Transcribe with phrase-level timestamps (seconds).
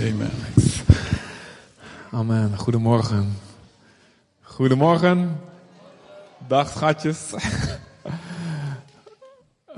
[0.00, 0.30] Amen.
[2.10, 2.58] Amen.
[2.58, 3.38] Goedemorgen.
[4.42, 5.40] Goedemorgen.
[6.46, 7.20] Dag schatjes.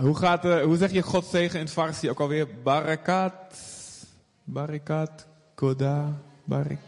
[0.05, 2.49] hoe, gaat, uh, hoe zeg je God zegen in Farsi ook alweer?
[2.63, 3.33] Barakat.
[4.45, 5.27] Barakat.
[5.55, 6.21] Koda.
[6.45, 6.81] Barik.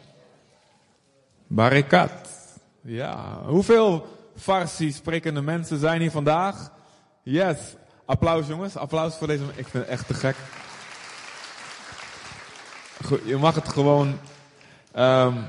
[1.47, 2.29] Barakat.
[2.81, 3.41] Ja.
[3.47, 4.07] Hoeveel
[4.37, 6.71] Farsi sprekende mensen zijn hier vandaag?
[7.23, 7.59] Yes.
[8.05, 8.77] Applaus jongens.
[8.77, 9.45] Applaus voor deze.
[9.55, 10.37] Ik vind het echt te gek.
[13.25, 14.19] Je mag het gewoon.
[14.97, 15.45] Um,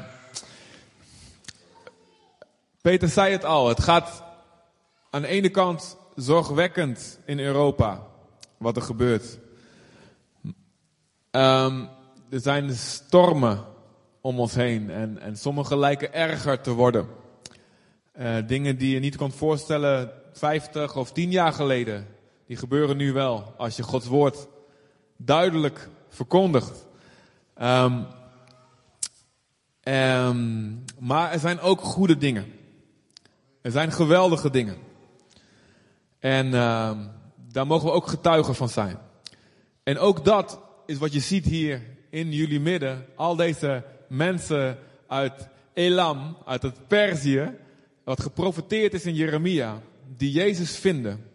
[2.82, 3.68] Peter zei het al.
[3.68, 4.24] Het gaat
[5.10, 8.08] aan de ene kant zorgwekkend in Europa.
[8.58, 9.38] Wat er gebeurt.
[11.32, 11.90] Um,
[12.30, 13.66] er zijn stormen
[14.22, 14.90] om ons heen.
[14.90, 17.08] En, en sommige lijken erger te worden.
[18.20, 22.08] Uh, dingen die je niet kon voorstellen 50 of 10 jaar geleden.
[22.48, 23.54] Die gebeuren nu wel.
[23.58, 24.48] Als je Gods woord
[25.18, 26.86] duidelijk verkondigt.
[27.62, 28.06] Um,
[31.00, 32.46] maar er zijn ook goede dingen.
[33.62, 34.78] Er zijn geweldige dingen.
[36.20, 37.12] En um,
[37.52, 38.98] daar mogen we ook getuigen van zijn.
[39.84, 43.06] En ook dat is wat je ziet hier in jullie midden.
[43.16, 44.78] Al deze mensen
[45.08, 47.58] uit Elam, uit het Perzië,
[48.04, 49.82] wat geprofeteerd is in Jeremia,
[50.18, 51.26] die Jezus vinden.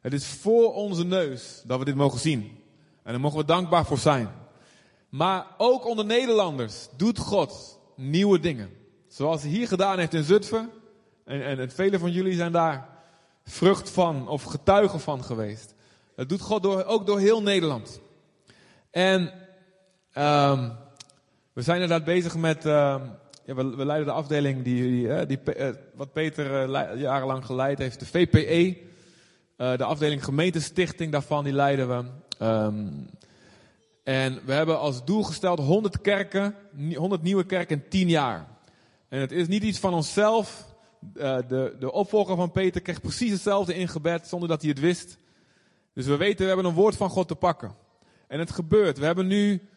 [0.00, 2.40] Het is voor onze neus dat we dit mogen zien.
[3.02, 4.28] En daar mogen we dankbaar voor zijn.
[5.08, 8.70] Maar ook onder Nederlanders doet God nieuwe dingen.
[9.06, 10.70] Zoals hij hier gedaan heeft in Zutphen.
[11.24, 12.88] En, en, en velen van jullie zijn daar
[13.44, 15.74] vrucht van of getuigen van geweest.
[16.16, 18.00] Dat doet God door, ook door heel Nederland.
[18.90, 19.20] En
[20.14, 20.72] um,
[21.52, 22.64] we zijn inderdaad bezig met.
[22.64, 27.44] Um, ja, we, we, leiden de afdeling die, die, die, uh, wat Peter uh, jarenlang
[27.44, 28.86] geleid heeft, de VPE.
[29.56, 32.04] De afdeling gemeentestichting daarvan, die leiden we.
[32.44, 33.08] Um,
[34.08, 36.54] en we hebben als doel gesteld 100 kerken,
[36.94, 38.48] 100 nieuwe kerken in 10 jaar.
[39.08, 40.74] En het is niet iets van onszelf.
[41.14, 45.18] Uh, de, de opvolger van Peter kreeg precies hetzelfde ingebed zonder dat hij het wist.
[45.94, 47.76] Dus we weten, we hebben een woord van God te pakken.
[48.28, 48.98] En het gebeurt.
[48.98, 49.68] We hebben nu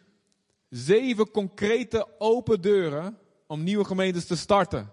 [0.69, 3.17] zeven concrete open deuren
[3.47, 4.89] om nieuwe gemeentes te starten.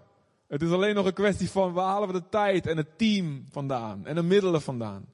[0.47, 3.45] Het is alleen nog een kwestie van waar halen we de tijd en het team
[3.51, 5.05] vandaan en de middelen vandaan.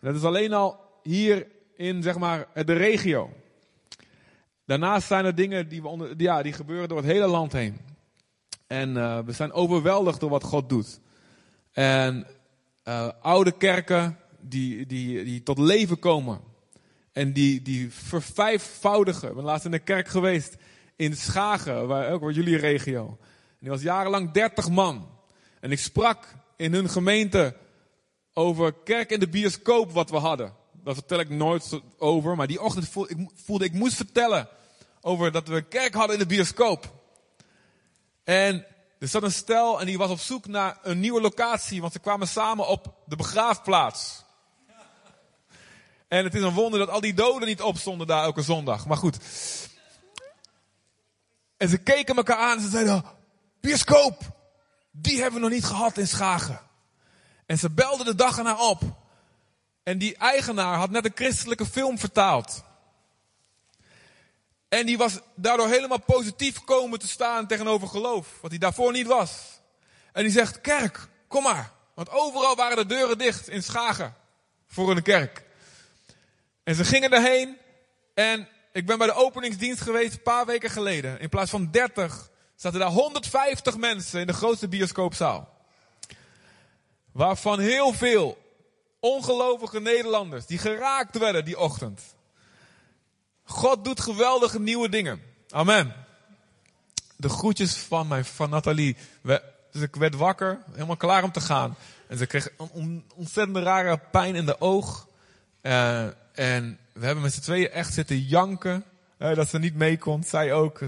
[0.00, 3.30] En dat is alleen al hier in zeg maar de regio.
[4.66, 7.80] Daarnaast zijn er dingen die, we onder, ja, die gebeuren door het hele land heen.
[8.66, 11.00] En uh, we zijn overweldigd door wat God doet.
[11.72, 12.26] En
[12.84, 16.40] uh, oude kerken die, die, die tot leven komen.
[17.12, 19.28] En die, die vervijfvoudigen.
[19.28, 20.56] Ik ben laatst in een kerk geweest
[20.96, 23.18] in Schagen, waar, ook waar jullie regio.
[23.58, 25.08] Die was jarenlang 30 man.
[25.60, 27.56] En ik sprak in hun gemeente
[28.32, 30.54] over kerk in de bioscoop wat we hadden.
[30.86, 32.36] Daar vertel ik nooit over.
[32.36, 34.48] Maar die ochtend voelde ik, voelde, ik moest vertellen
[35.00, 36.92] over dat we kerk hadden in de bioscoop.
[38.24, 38.66] En
[38.98, 41.98] er zat een stel en die was op zoek naar een nieuwe locatie, want ze
[41.98, 44.24] kwamen samen op de begraafplaats.
[46.08, 48.86] En het is een wonder dat al die doden niet opstonden daar elke zondag.
[48.86, 49.18] Maar goed.
[51.56, 53.04] En ze keken elkaar aan en ze zeiden,
[53.60, 54.20] bioscoop,
[54.90, 56.60] die hebben we nog niet gehad in Schagen.
[57.46, 59.04] En ze belden de dag erna op.
[59.86, 62.64] En die eigenaar had net een christelijke film vertaald.
[64.68, 68.28] En die was daardoor helemaal positief komen te staan tegenover geloof.
[68.40, 69.60] Wat hij daarvoor niet was.
[70.12, 71.72] En die zegt, kerk, kom maar.
[71.94, 74.14] Want overal waren de deuren dicht in Schagen.
[74.66, 75.44] Voor een kerk.
[76.62, 77.56] En ze gingen erheen.
[78.14, 81.20] En ik ben bij de openingsdienst geweest een paar weken geleden.
[81.20, 85.64] In plaats van 30 zaten daar 150 mensen in de grootste bioscoopzaal.
[87.12, 88.44] Waarvan heel veel
[89.06, 92.00] ongelovige Nederlanders die geraakt werden die ochtend.
[93.44, 95.20] God doet geweldige nieuwe dingen.
[95.50, 95.94] Amen.
[97.16, 98.96] De groetjes van, mijn, van Nathalie.
[99.20, 101.76] We, dus ik werd wakker, helemaal klaar om te gaan.
[102.08, 105.08] En ze kreeg een ontzettend rare pijn in de oog.
[105.62, 108.84] Uh, en we hebben met z'n tweeën echt zitten janken.
[109.18, 110.22] Uh, dat ze niet mee kon.
[110.24, 110.80] Zij ook.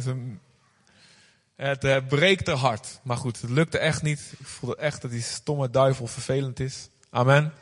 [1.57, 3.01] Het uh, breekt haar hart.
[3.03, 4.33] Maar goed, het lukte echt niet.
[4.39, 6.89] Ik voelde echt dat die stomme duivel vervelend is.
[7.11, 7.53] Amen.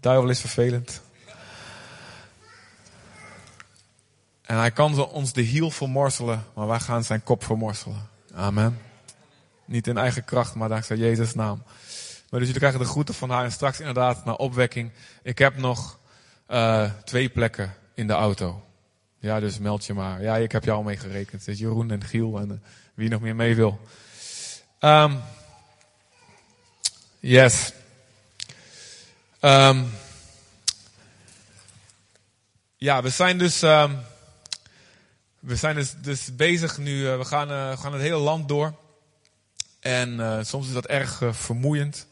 [0.00, 1.02] Duivel is vervelend.
[4.42, 8.08] En hij kan ons de hiel vermorselen, maar wij gaan zijn kop vermorselen.
[8.34, 8.80] Amen.
[9.64, 11.62] Niet in eigen kracht, maar dankzij Jezus' naam.
[12.30, 14.92] Maar dus jullie krijgen de groeten van haar en straks inderdaad naar opwekking.
[15.22, 15.98] Ik heb nog
[16.48, 18.64] uh, twee plekken in de auto.
[19.18, 20.22] Ja, dus meld je maar.
[20.22, 21.48] Ja, ik heb jou al mee gerekend.
[21.48, 22.56] Is Jeroen en Giel en uh,
[22.94, 23.80] wie nog meer mee wil.
[24.80, 25.20] Um,
[27.20, 27.72] yes.
[29.40, 29.90] Um,
[32.76, 33.62] ja, we zijn dus...
[33.62, 33.98] Um,
[35.38, 37.08] we zijn dus, dus bezig nu.
[37.08, 38.74] we, gaan, we gaan het hele land door.
[39.80, 42.06] En soms is dat erg vermoeiend.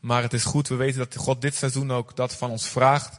[0.00, 0.68] Maar het is goed.
[0.68, 3.18] We weten dat God dit seizoen ook dat van ons vraagt.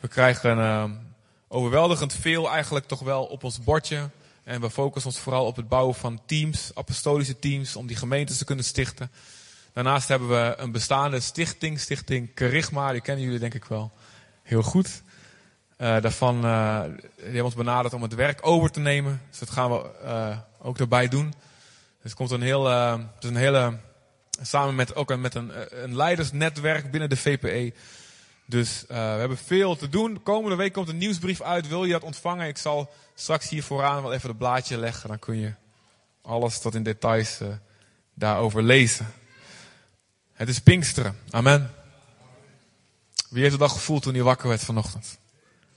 [0.00, 1.12] We krijgen
[1.48, 4.10] overweldigend veel eigenlijk toch wel op ons bordje.
[4.44, 8.38] En we focussen ons vooral op het bouwen van teams, apostolische teams, om die gemeentes
[8.38, 9.10] te kunnen stichten.
[9.74, 12.92] Daarnaast hebben we een bestaande stichting, Stichting Charisma.
[12.92, 13.92] Die kennen jullie denk ik wel
[14.42, 15.02] heel goed.
[15.78, 16.82] Uh, daarvan, uh,
[17.16, 19.22] die hebben ons benaderd om het werk over te nemen.
[19.30, 21.34] Dus dat gaan we uh, ook erbij doen.
[22.02, 22.62] Dus er komt een heel,
[23.18, 23.78] dus een hele,
[24.42, 27.72] samen met ook een, met een, een leidersnetwerk binnen de VPE.
[28.46, 30.22] Dus we hebben veel te doen.
[30.22, 31.68] Komende week komt een nieuwsbrief uit.
[31.68, 32.48] Wil je dat ontvangen?
[32.48, 35.08] Ik zal straks hier vooraan wel even het blaadje leggen.
[35.08, 35.52] Dan kun je
[36.22, 37.40] alles tot in details
[38.14, 39.06] daarover lezen.
[40.44, 41.18] Het is Pinksteren.
[41.30, 41.70] Amen.
[43.28, 45.18] Wie heeft het al gevoeld toen hij wakker werd vanochtend?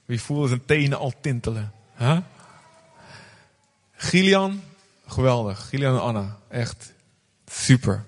[0.05, 1.71] Wie voelde zijn tenen al tintelen?
[1.97, 2.17] Huh?
[3.91, 4.63] Gilian,
[5.05, 5.67] geweldig.
[5.69, 6.93] Gilian en Anna, echt
[7.45, 8.03] super.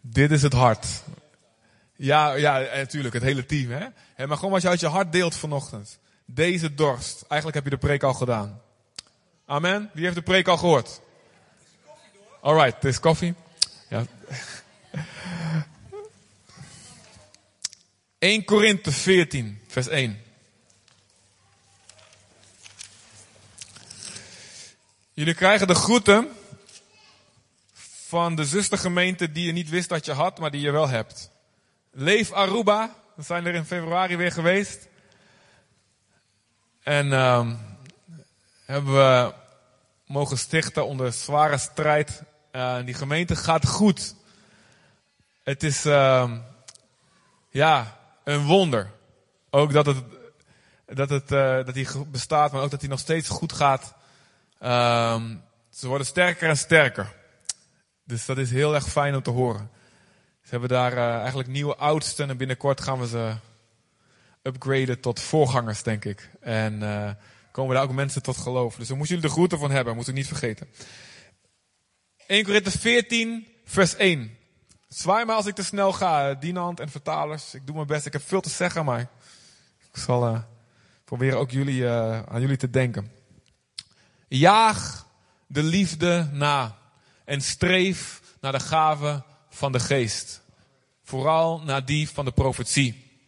[0.00, 0.86] Dit is het hart.
[1.96, 3.70] Ja, ja, natuurlijk, het hele team.
[3.70, 4.26] Hè?
[4.26, 5.98] Maar gewoon wat je uit je hart deelt vanochtend.
[6.24, 7.24] Deze dorst.
[7.28, 8.60] Eigenlijk heb je de preek al gedaan.
[9.46, 9.90] Amen.
[9.92, 11.00] Wie heeft de preek al gehoord?
[12.40, 13.34] Alright, het is koffie.
[18.22, 20.22] 1 Korinthe 14, vers 1.
[25.12, 26.28] Jullie krijgen de groeten
[28.06, 31.30] van de zustergemeente die je niet wist dat je had, maar die je wel hebt.
[31.90, 34.88] Leef Aruba, we zijn er in februari weer geweest.
[36.82, 37.58] En um,
[38.64, 39.34] hebben we
[40.06, 42.22] mogen stichten onder zware strijd.
[42.52, 44.14] Uh, die gemeente gaat goed.
[45.42, 46.32] Het is, uh,
[47.50, 48.90] ja, een wonder.
[49.50, 50.02] Ook dat, het,
[50.86, 53.94] dat, het, uh, dat die bestaat, maar ook dat die nog steeds goed gaat.
[54.60, 57.12] Um, ze worden sterker en sterker.
[58.04, 59.70] Dus dat is heel erg fijn om te horen.
[60.42, 63.34] Ze hebben daar uh, eigenlijk nieuwe oudsten en binnenkort gaan we ze
[64.42, 66.30] upgraden tot voorgangers, denk ik.
[66.40, 67.10] En uh,
[67.52, 68.78] komen daar ook mensen tot geloven.
[68.78, 70.68] Dus daar moeten jullie de groeten van hebben, moet ik niet vergeten.
[72.26, 74.36] 1 Korinthe 14, vers 1.
[74.94, 77.54] Zwaai maar als ik te snel ga, dienand en vertalers.
[77.54, 78.06] Ik doe mijn best.
[78.06, 79.00] Ik heb veel te zeggen, maar
[79.92, 80.38] ik zal uh,
[81.04, 83.12] proberen ook jullie, uh, aan jullie te denken.
[84.28, 85.06] Jaag
[85.46, 86.76] de liefde na
[87.24, 90.40] en streef naar de gave van de geest.
[91.02, 93.20] Vooral naar die van de profetie.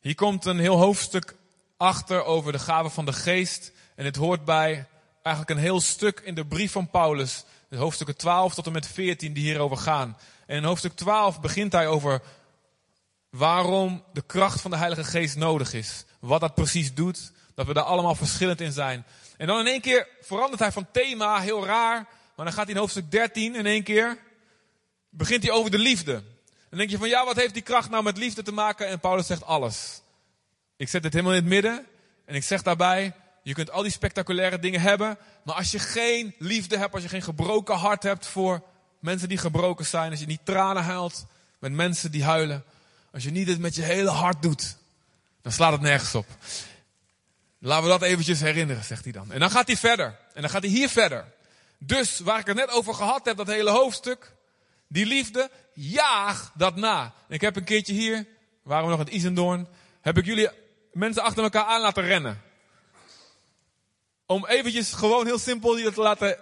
[0.00, 1.34] Hier komt een heel hoofdstuk
[1.76, 3.72] achter over de gave van de geest.
[3.94, 4.86] En het hoort bij
[5.22, 7.44] eigenlijk een heel stuk in de brief van Paulus.
[7.70, 10.16] Hoofdstukken 12 tot en met 14 die hierover gaan.
[10.46, 12.22] En in hoofdstuk 12 begint hij over
[13.30, 16.04] waarom de kracht van de Heilige Geest nodig is.
[16.18, 17.32] Wat dat precies doet.
[17.54, 19.04] Dat we daar allemaal verschillend in zijn.
[19.36, 22.08] En dan in één keer verandert hij van thema, heel raar.
[22.36, 24.18] Maar dan gaat hij in hoofdstuk 13 in één keer.
[25.10, 26.22] Begint hij over de liefde.
[26.68, 28.86] Dan denk je van ja, wat heeft die kracht nou met liefde te maken?
[28.86, 30.02] En Paulus zegt alles.
[30.76, 31.86] Ik zet het helemaal in het midden.
[32.24, 35.18] En ik zeg daarbij, je kunt al die spectaculaire dingen hebben.
[35.44, 38.62] Maar als je geen liefde hebt, als je geen gebroken hart hebt voor
[39.04, 41.26] mensen die gebroken zijn, als je niet tranen huilt
[41.58, 42.64] met mensen die huilen,
[43.12, 44.76] als je niet dit met je hele hart doet,
[45.42, 46.26] dan slaat het nergens op.
[47.58, 49.32] Laten we dat eventjes herinneren, zegt hij dan.
[49.32, 50.18] En dan gaat hij verder.
[50.34, 51.32] En dan gaat hij hier verder.
[51.78, 54.32] Dus waar ik het net over gehad heb, dat hele hoofdstuk,
[54.88, 57.12] die liefde, jaag dat na.
[57.28, 58.26] ik heb een keertje hier,
[58.62, 59.68] waren we nog in Isendoorn,
[60.00, 60.48] heb ik jullie
[60.92, 62.42] mensen achter elkaar aan laten rennen.
[64.26, 66.38] Om eventjes gewoon heel simpel die te laten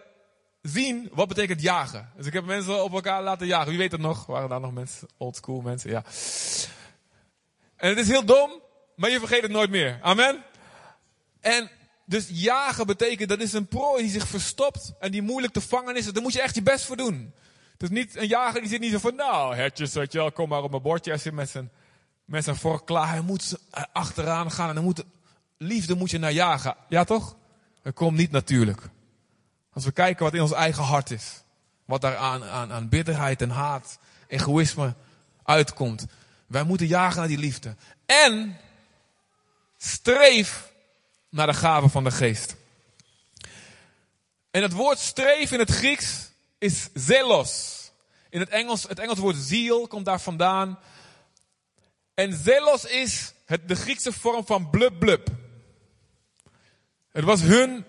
[0.62, 2.12] zien wat betekent jagen.
[2.16, 3.68] Dus ik heb mensen op elkaar laten jagen.
[3.68, 4.26] Wie weet het nog?
[4.26, 5.08] Waren daar nog mensen?
[5.16, 6.04] Old school mensen, ja.
[7.76, 8.60] En het is heel dom,
[8.96, 9.98] maar je vergeet het nooit meer.
[10.02, 10.44] Amen?
[11.40, 11.70] En
[12.04, 15.96] dus jagen betekent, dat is een prooi die zich verstopt en die moeilijk te vangen
[15.96, 16.12] is.
[16.12, 17.34] Daar moet je echt je best voor doen.
[17.72, 20.32] Het is niet een jager die zit niet zo van, nou, hertjes, weet je wel,
[20.32, 21.10] kom maar op mijn bordje.
[21.10, 21.70] Hij zit met zijn,
[22.24, 23.08] met zijn vork klaar.
[23.08, 23.58] Hij moet
[23.92, 24.94] achteraan gaan en dan
[25.58, 26.76] liefde moet je naar jagen.
[26.88, 27.36] Ja toch?
[27.82, 28.88] Dat komt niet natuurlijk.
[29.72, 31.42] Als we kijken wat in ons eigen hart is.
[31.84, 34.94] Wat daar aan, aan, aan bitterheid en haat, egoïsme
[35.42, 36.06] uitkomt.
[36.46, 37.76] Wij moeten jagen naar die liefde.
[38.06, 38.56] En
[39.76, 40.72] streef
[41.28, 42.56] naar de gave van de geest.
[44.50, 47.80] En het woord streef in het Grieks is zelos.
[48.30, 50.78] In het Engels, het Engels woord ziel komt daar vandaan.
[52.14, 55.28] En zelos is het, de Griekse vorm van blub blub.
[57.12, 57.84] Het was hun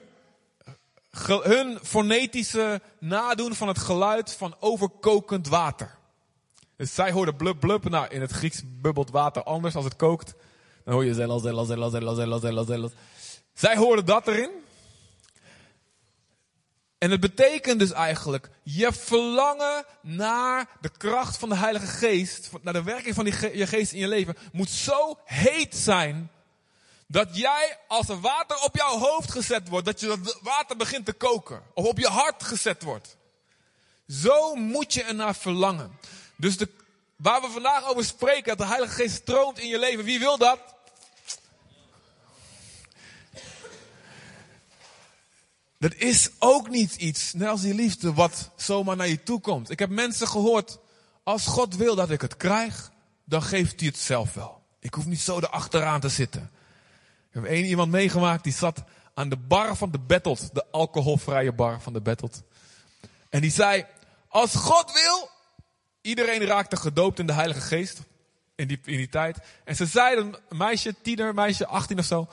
[1.21, 5.97] hun fonetische nadoen van het geluid van overkokend water.
[6.75, 7.89] Dus zij hoorden blub blub.
[7.89, 10.33] Nou, in het Grieks bubbelt water anders als het kookt.
[10.83, 12.91] Dan hoor je zelos, zelos, zelos, zelos, zelos, zelos, zelos.
[13.53, 14.51] Zij hoorden dat erin.
[16.97, 22.73] En het betekent dus eigenlijk, je verlangen naar de kracht van de Heilige Geest, naar
[22.73, 26.31] de werking van die je geest in je leven, moet zo heet zijn,
[27.13, 31.05] dat jij als er water op jouw hoofd gezet wordt, dat je dat water begint
[31.05, 31.61] te koken.
[31.73, 33.17] Of op je hart gezet wordt.
[34.07, 35.99] Zo moet je er naar verlangen.
[36.35, 36.69] Dus de,
[37.15, 40.03] waar we vandaag over spreken, dat de Heilige Geest stroomt in je leven.
[40.03, 40.59] Wie wil dat?
[45.77, 49.69] Dat is ook niet iets, net als die liefde, wat zomaar naar je toe komt.
[49.69, 50.77] Ik heb mensen gehoord,
[51.23, 52.91] als God wil dat ik het krijg,
[53.23, 54.63] dan geeft hij het zelf wel.
[54.79, 56.51] Ik hoef niet zo erachteraan te zitten.
[57.33, 61.81] Heb één iemand meegemaakt, die zat aan de bar van de Battled, de alcoholvrije bar
[61.81, 62.43] van de Battled.
[63.29, 63.85] En die zei,
[64.27, 65.29] als God wil,
[66.01, 68.01] iedereen raakte gedoopt in de Heilige Geest
[68.55, 69.37] in die, in die tijd.
[69.63, 72.27] En ze zeiden, een meisje, tiener, meisje, 18 of zo.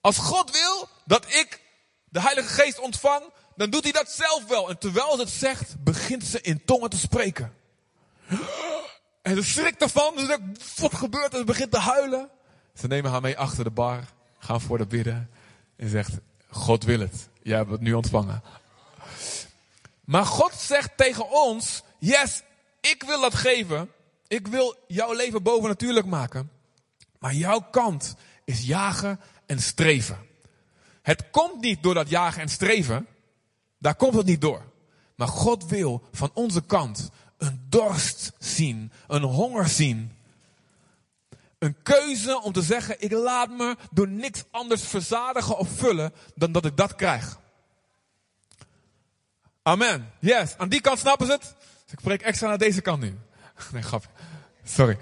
[0.00, 1.60] Als God wil dat ik
[2.08, 3.24] de Heilige Geest ontvang,
[3.56, 4.68] dan doet hij dat zelf wel.
[4.68, 7.54] En terwijl ze het zegt, begint ze in tongen te spreken.
[9.22, 10.18] En ze schrikt ervan.
[10.18, 10.40] Zegt,
[10.80, 11.38] wat gebeurt er?
[11.38, 12.30] Ze begint te huilen.
[12.74, 14.04] Ze nemen haar mee achter de bar,
[14.42, 15.30] gaan voor de bidden.
[15.76, 16.12] En zegt,
[16.48, 17.28] God wil het.
[17.42, 18.42] Jij hebt het nu ontvangen.
[20.04, 22.42] Maar God zegt tegen ons, yes,
[22.80, 23.90] ik wil dat geven.
[24.26, 26.50] Ik wil jouw leven bovennatuurlijk maken.
[27.18, 30.18] Maar jouw kant is jagen en streven.
[31.02, 33.06] Het komt niet door dat jagen en streven.
[33.78, 34.62] Daar komt het niet door.
[35.16, 40.12] Maar God wil van onze kant een dorst zien, een honger zien.
[41.62, 46.52] Een keuze om te zeggen, ik laat me door niks anders verzadigen of vullen dan
[46.52, 47.38] dat ik dat krijg.
[49.62, 50.12] Amen.
[50.20, 50.56] Yes.
[50.56, 51.54] Aan die kant snappen ze het.
[51.82, 53.18] Dus ik spreek extra naar deze kant nu.
[53.72, 54.08] Nee, grap.
[54.64, 54.98] Sorry.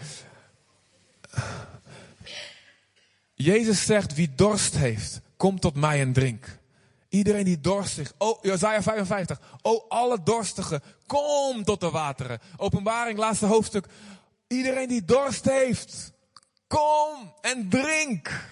[3.35, 6.59] Jezus zegt, wie dorst heeft, kom tot mij en drink.
[7.09, 8.13] Iedereen die dorstig.
[8.19, 9.41] Oh, Jezaja 55.
[9.63, 12.41] O alle dorstigen, kom tot de wateren.
[12.57, 13.87] Openbaring, laatste hoofdstuk.
[14.47, 16.13] Iedereen die dorst heeft,
[16.79, 18.49] kom en drink.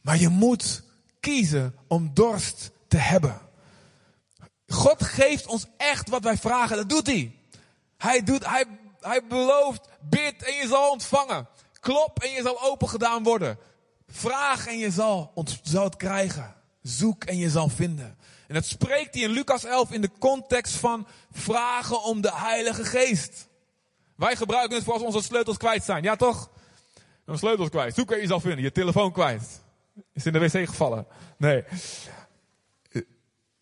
[0.00, 0.82] Maar je moet
[1.20, 3.40] kiezen om dorst te hebben.
[4.68, 7.38] God geeft ons echt wat wij vragen, dat doet hij.
[7.96, 8.64] Hij, doet, hij,
[9.00, 11.48] hij belooft, bid en je zal ontvangen.
[11.80, 13.58] Klop en je zal open gedaan worden.
[14.08, 16.54] Vraag en je zal, zal het krijgen.
[16.82, 18.18] Zoek en je zal vinden.
[18.46, 22.84] En dat spreekt hij in Lucas 11 in de context van vragen om de Heilige
[22.84, 23.46] Geest.
[24.16, 26.02] Wij gebruiken het voor als onze sleutels kwijt zijn.
[26.02, 26.50] Ja toch?
[27.24, 27.94] Een sleutels kwijt.
[27.94, 28.62] Zoek en je zal vinden.
[28.62, 29.62] Je telefoon kwijt.
[30.12, 31.06] Is in de wc gevallen.
[31.38, 31.64] Nee.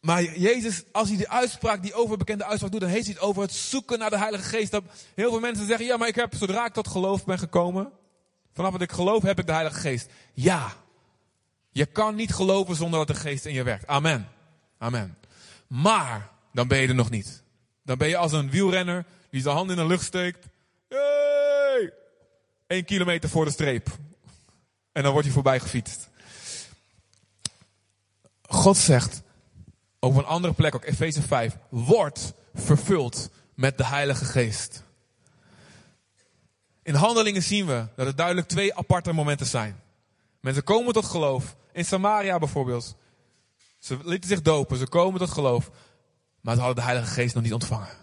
[0.00, 3.42] Maar Jezus, als hij die uitspraak, die overbekende uitspraak doet, dan heeft hij het over
[3.42, 4.70] het zoeken naar de Heilige Geest.
[4.70, 7.90] Dat heel veel mensen zeggen, ja, maar ik heb, zodra ik tot geloof ben gekomen,
[8.52, 10.08] vanaf dat ik geloof, heb ik de Heilige Geest.
[10.32, 10.72] Ja.
[11.70, 13.86] Je kan niet geloven zonder dat de Geest in je werkt.
[13.86, 14.28] Amen.
[14.78, 15.18] Amen.
[15.66, 17.42] Maar, dan ben je er nog niet.
[17.84, 20.46] Dan ben je als een wielrenner die zijn hand in de lucht steekt.
[20.88, 21.92] Hey!
[22.66, 23.88] Eén kilometer voor de streep.
[24.92, 26.08] En dan word je voorbij gefietst.
[28.42, 29.22] God zegt,
[29.98, 34.82] op een andere plek, ook Efeze 5, wordt vervuld met de Heilige Geest.
[36.82, 39.80] In handelingen zien we dat het duidelijk twee aparte momenten zijn.
[40.40, 41.56] Mensen komen tot geloof.
[41.72, 42.96] In Samaria bijvoorbeeld.
[43.78, 45.70] Ze lieten zich dopen, ze komen tot geloof.
[46.40, 48.01] Maar ze hadden de Heilige Geest nog niet ontvangen.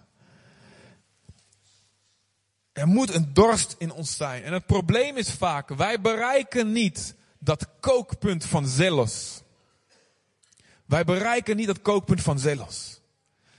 [2.79, 4.43] Er moet een dorst in ons zijn.
[4.43, 9.41] En het probleem is vaak, wij bereiken niet dat kookpunt van zelos.
[10.85, 13.01] Wij bereiken niet dat kookpunt van zelos.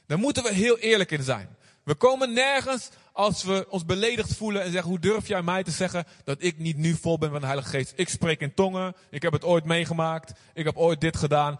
[0.07, 1.57] Daar moeten we heel eerlijk in zijn.
[1.83, 5.71] We komen nergens als we ons beledigd voelen en zeggen, hoe durf jij mij te
[5.71, 7.93] zeggen dat ik niet nu vol ben van de Heilige Geest?
[7.97, 11.59] Ik spreek in tongen, ik heb het ooit meegemaakt, ik heb ooit dit gedaan.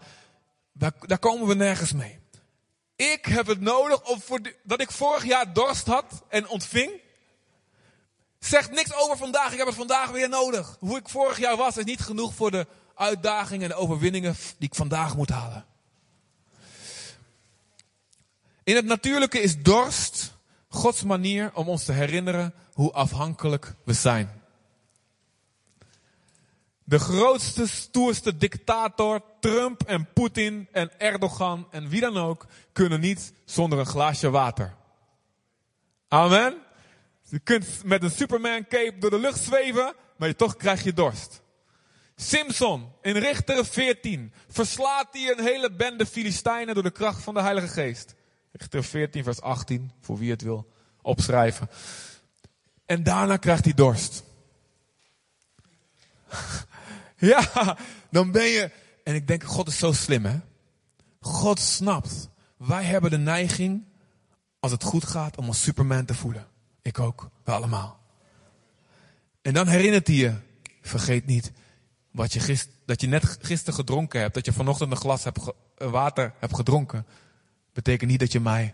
[0.73, 2.19] Daar, komen we nergens mee.
[2.95, 7.09] Ik heb het nodig om voor dat ik vorig jaar dorst had en ontving.
[8.41, 10.77] Zegt niks over vandaag, ik heb het vandaag weer nodig.
[10.79, 14.75] Hoe ik vorig jaar was is niet genoeg voor de uitdagingen en overwinningen die ik
[14.75, 15.65] vandaag moet halen.
[18.63, 20.33] In het natuurlijke is dorst
[20.67, 24.41] Gods manier om ons te herinneren hoe afhankelijk we zijn.
[26.83, 33.33] De grootste, stoerste dictator, Trump en Poetin en Erdogan en wie dan ook, kunnen niet
[33.45, 34.75] zonder een glaasje water.
[36.07, 36.57] Amen.
[37.31, 40.93] Je kunt met een Superman cape door de lucht zweven, maar je toch krijg je
[40.93, 41.41] dorst.
[42.15, 47.41] Simpson in Richter 14 verslaat hij een hele bende Filistijnen door de kracht van de
[47.41, 48.15] Heilige Geest.
[48.51, 50.71] Richter 14 vers 18, voor wie het wil
[51.01, 51.69] opschrijven.
[52.85, 54.23] En daarna krijgt hij dorst.
[57.31, 57.77] ja,
[58.09, 58.71] dan ben je,
[59.03, 60.39] en ik denk God is zo slim hè.
[61.19, 62.29] God snapt.
[62.57, 63.85] Wij hebben de neiging,
[64.59, 66.50] als het goed gaat, om ons Superman te voelen.
[66.81, 67.99] Ik ook, we allemaal.
[69.41, 70.35] En dan herinnert hij je,
[70.81, 71.51] vergeet niet
[72.11, 75.51] wat je gist, dat je net gisteren gedronken hebt, dat je vanochtend een glas hebt
[75.77, 77.05] water hebt gedronken,
[77.73, 78.73] betekent niet dat je mij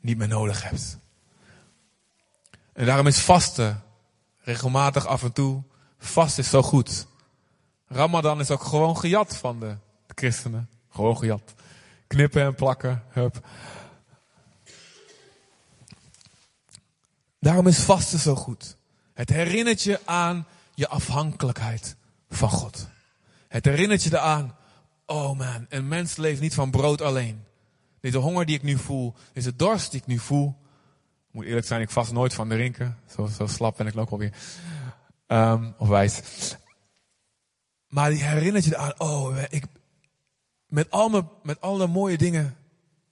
[0.00, 0.98] niet meer nodig hebt.
[2.72, 3.82] En daarom is vasten,
[4.38, 5.62] regelmatig af en toe,
[5.98, 7.06] vast is zo goed.
[7.86, 9.76] Ramadan is ook gewoon gejat van de
[10.14, 10.68] christenen.
[10.90, 11.54] Gewoon gejat.
[12.06, 13.46] Knippen en plakken, hup.
[17.42, 18.76] Daarom is vasten zo goed.
[19.14, 21.96] Het herinnert je aan je afhankelijkheid
[22.30, 22.88] van God.
[23.48, 24.56] Het herinnert je eraan,
[25.06, 27.44] oh man, een mens leeft niet van brood alleen.
[28.00, 30.56] Deze honger die ik nu voel, deze dorst die ik nu voel.
[31.30, 32.98] Moet eerlijk zijn, ik vast nooit van drinken.
[33.16, 34.32] Zo, zo slap ben ik ook alweer.
[35.26, 36.22] Um, of wijs.
[37.88, 39.64] Maar die herinnert je eraan, oh, ik,
[40.66, 42.56] met, al mijn, met alle mooie dingen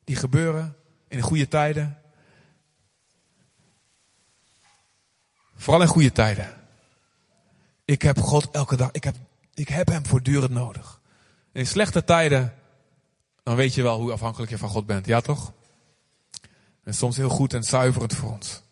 [0.05, 0.77] die gebeuren
[1.09, 2.00] in de goede tijden.
[5.61, 6.57] Vooral in goede tijden.
[7.85, 9.17] Ik heb God elke dag, ik heb,
[9.55, 11.01] ik heb Hem voortdurend nodig.
[11.53, 12.55] In slechte tijden,
[13.43, 15.07] dan weet je wel hoe afhankelijk je van God bent.
[15.07, 15.53] Ja toch?
[16.85, 18.63] En soms heel goed en zuiverend voor ons.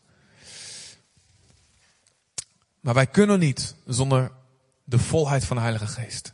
[2.80, 4.32] Maar wij kunnen niet zonder
[4.84, 6.32] de volheid van de Heilige Geest.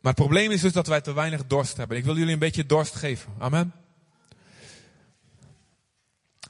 [0.00, 1.96] Maar het probleem is dus dat wij te weinig dorst hebben.
[1.96, 3.32] Ik wil jullie een beetje dorst geven.
[3.38, 3.72] Amen.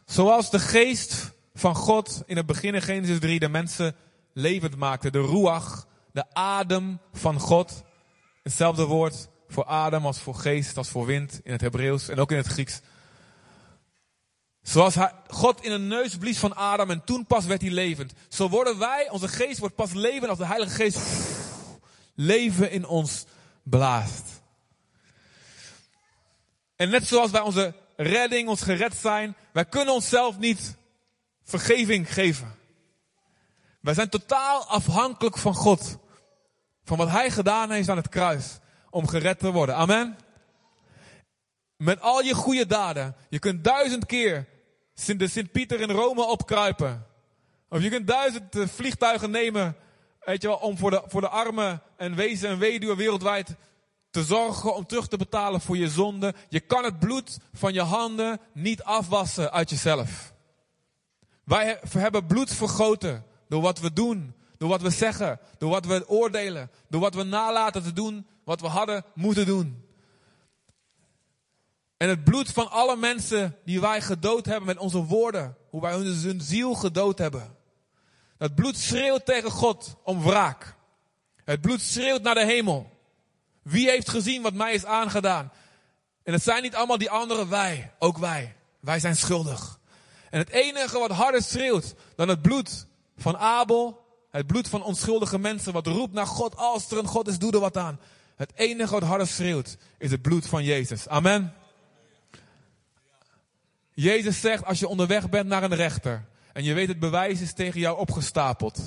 [0.04, 3.96] Zoals de geest van God in het begin in Genesis 3 de mensen
[4.32, 5.10] levend maakte.
[5.10, 7.82] De ruach, de adem van God.
[8.42, 12.30] Hetzelfde woord voor adem als voor geest, als voor wind in het Hebreeuws en ook
[12.30, 12.80] in het Grieks.
[14.62, 14.96] Zoals
[15.28, 18.12] God in een neus blies van Adam en toen pas werd hij levend.
[18.28, 20.98] Zo worden wij, onze geest wordt pas levend als de Heilige Geest
[22.14, 23.25] leven in ons
[23.62, 24.42] blaast.
[26.76, 30.76] En net zoals bij onze redding, ons gered zijn, wij kunnen onszelf niet
[31.47, 32.54] vergeving geven.
[33.80, 35.99] Wij zijn totaal afhankelijk van God.
[36.85, 38.59] Van wat Hij gedaan heeft aan het kruis.
[38.91, 39.75] Om gered te worden.
[39.75, 40.19] Amen.
[41.76, 43.17] Met al je goede daden.
[43.28, 44.47] Je kunt duizend keer
[45.17, 47.06] de Sint-Pieter in Rome opkruipen.
[47.69, 49.76] Of je kunt duizend eh, vliegtuigen nemen.
[50.21, 53.56] Weet je wel, om voor de, voor de armen en wezen en weduwen wereldwijd
[54.11, 56.35] te zorgen om terug te betalen voor je zonde.
[56.49, 60.35] Je kan het bloed van je handen niet afwassen uit jezelf.
[61.47, 66.09] Wij hebben bloed vergoten door wat we doen, door wat we zeggen, door wat we
[66.09, 69.85] oordelen, door wat we nalaten te doen, wat we hadden moeten doen.
[71.97, 75.93] En het bloed van alle mensen die wij gedood hebben met onze woorden, hoe wij
[75.93, 77.56] hun, ziel gedood hebben.
[78.39, 80.75] Dat bloed schreeuwt tegen God om wraak.
[81.45, 82.91] Het bloed schreeuwt naar de hemel.
[83.63, 85.52] Wie heeft gezien wat mij is aangedaan?
[86.23, 88.56] En het zijn niet allemaal die anderen, wij, ook wij.
[88.80, 89.78] Wij zijn schuldig.
[90.30, 92.86] En het enige wat harder schreeuwt dan het bloed
[93.17, 97.28] van Abel, het bloed van onschuldige mensen, wat roept naar God, als er een God
[97.28, 98.00] is, doe er wat aan.
[98.36, 101.08] Het enige wat harder schreeuwt, is het bloed van Jezus.
[101.08, 101.54] Amen.
[103.95, 107.52] Jezus zegt, als je onderweg bent naar een rechter, en je weet het bewijs is
[107.52, 108.80] tegen jou opgestapeld.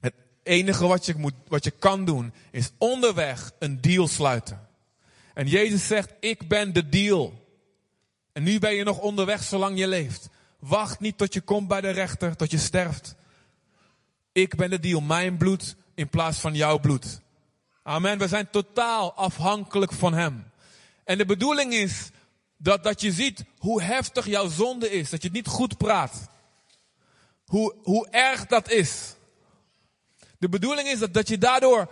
[0.00, 4.68] Het enige wat je, moet, wat je kan doen, is onderweg een deal sluiten.
[5.34, 7.47] En Jezus zegt, ik ben de deal.
[8.32, 10.28] En nu ben je nog onderweg zolang je leeft.
[10.58, 13.14] Wacht niet tot je komt bij de rechter, tot je sterft.
[14.32, 17.20] Ik ben de deal, mijn bloed in plaats van jouw bloed.
[17.82, 18.18] Amen.
[18.18, 20.50] We zijn totaal afhankelijk van Hem.
[21.04, 22.10] En de bedoeling is
[22.56, 25.10] dat, dat je ziet hoe heftig jouw zonde is.
[25.10, 26.28] Dat je het niet goed praat.
[27.46, 29.14] Hoe, hoe erg dat is.
[30.38, 31.90] De bedoeling is dat, dat je daardoor.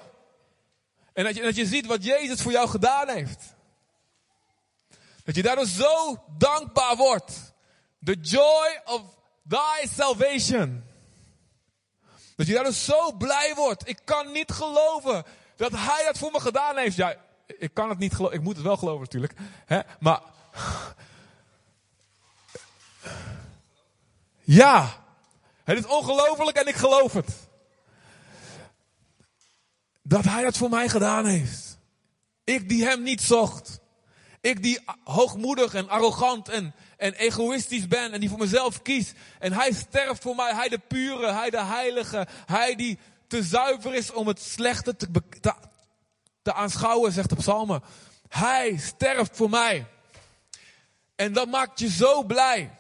[1.12, 3.55] En dat je, dat je ziet wat Jezus voor jou gedaan heeft.
[5.26, 7.54] Dat je daardoor zo dankbaar wordt.
[8.04, 9.02] The joy of
[9.48, 10.84] thy salvation.
[12.36, 13.88] Dat je daardoor zo blij wordt.
[13.88, 15.24] Ik kan niet geloven
[15.56, 16.96] dat hij dat voor me gedaan heeft.
[16.96, 17.14] Ja,
[17.46, 18.36] ik kan het niet geloven.
[18.36, 19.34] Ik moet het wel geloven natuurlijk.
[19.66, 19.80] Hè?
[20.00, 20.22] Maar.
[24.40, 25.04] Ja.
[25.64, 27.48] Het is ongelooflijk en ik geloof het.
[30.02, 31.78] Dat hij dat voor mij gedaan heeft.
[32.44, 33.80] Ik die hem niet zocht.
[34.46, 39.12] Ik die hoogmoedig en arrogant en, en egoïstisch ben en die voor mezelf kies.
[39.38, 43.94] En hij sterft voor mij, hij de pure, hij de heilige, hij die te zuiver
[43.94, 45.54] is om het slechte te, te,
[46.42, 47.82] te aanschouwen, zegt de psalmen.
[48.28, 49.86] Hij sterft voor mij.
[51.14, 52.78] En dat maakt je zo blij.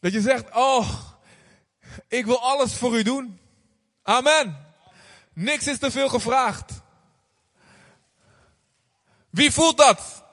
[0.00, 1.00] Dat je zegt, oh,
[2.08, 3.40] ik wil alles voor u doen.
[4.02, 4.66] Amen.
[5.32, 6.72] Niks is te veel gevraagd.
[9.30, 10.26] Wie voelt dat?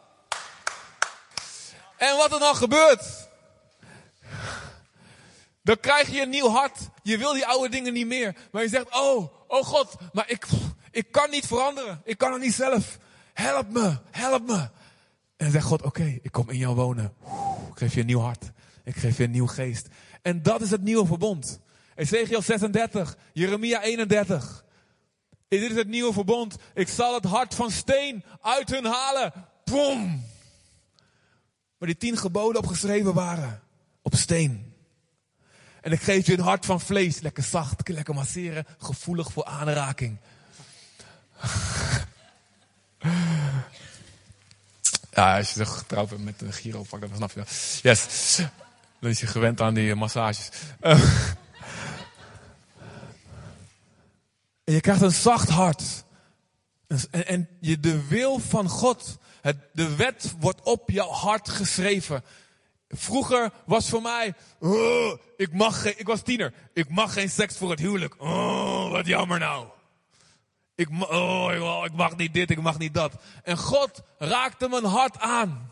[1.98, 3.30] En wat er dan gebeurt?
[5.64, 6.78] Dan krijg je een nieuw hart.
[7.04, 8.36] Je wil die oude dingen niet meer.
[8.52, 10.46] Maar je zegt, oh, oh God, maar ik,
[10.92, 12.02] ik kan niet veranderen.
[12.04, 12.98] Ik kan het niet zelf.
[13.34, 14.70] Help me, help me.
[15.38, 17.14] En zegt God, oké, ik kom in jou wonen.
[17.72, 18.52] Ik geef je een nieuw hart.
[18.84, 19.88] Ik geef je een nieuw geest.
[20.22, 21.60] En dat is het nieuwe verbond.
[21.96, 24.66] Ezekiel 36, Jeremia 31.
[25.48, 26.56] Dit is het nieuwe verbond.
[26.74, 29.34] Ik zal het hart van steen uit hun halen.
[29.64, 30.24] Boom.
[31.78, 33.62] Waar die tien geboden opgeschreven waren.
[34.02, 34.74] Op steen.
[35.82, 37.20] En ik geef je een hart van vlees.
[37.20, 38.66] Lekker zacht, lekker masseren.
[38.78, 40.18] Gevoelig voor aanraking.
[45.16, 47.80] Ja, als je getrouwd bent met een gyropak, dan snap je dat.
[47.82, 48.36] Yes.
[49.00, 50.50] Dan is je gewend aan die massages.
[54.64, 56.04] En je krijgt een zacht hart.
[56.88, 59.18] En, en je, de wil van God,
[59.72, 62.24] de wet wordt op jouw hart geschreven.
[62.90, 64.34] Vroeger was voor mij,
[65.38, 68.16] ik, mag geen, ik was tiener, ik mag geen seks voor het huwelijk.
[68.90, 69.68] Wat jammer nou.
[70.76, 73.14] Ik, oh, ik mag niet dit, ik mag niet dat.
[73.44, 75.70] En God raakte mijn hart aan.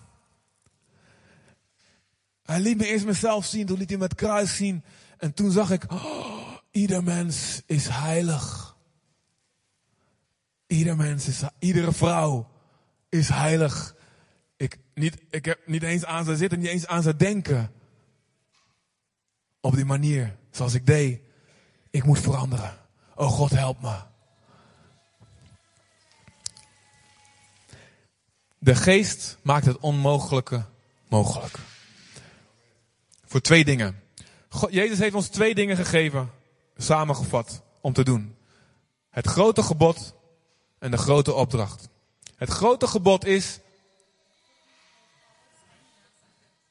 [2.44, 4.84] Hij liet me eerst mezelf zien, toen liet hij me het kruis zien.
[5.18, 8.76] En toen zag ik, oh, ieder mens is heilig.
[10.68, 12.53] Ieder mens is, iedere vrouw
[13.14, 13.96] is heilig.
[14.58, 17.72] Ik, niet, ik heb niet eens aan ze zitten, niet eens aan ze denken.
[19.62, 21.22] Op die manier, zoals ik deed.
[21.90, 22.78] Ik moet veranderen.
[23.16, 23.96] Oh God, help me.
[28.58, 30.66] De geest maakt het onmogelijke
[31.08, 31.58] mogelijk.
[33.26, 34.02] Voor twee dingen.
[34.50, 36.32] God, Jezus heeft ons twee dingen gegeven,
[36.78, 38.36] samengevat, om te doen.
[39.10, 40.16] Het grote gebod
[40.80, 41.92] en de grote opdracht.
[42.36, 43.60] Het grote gebod is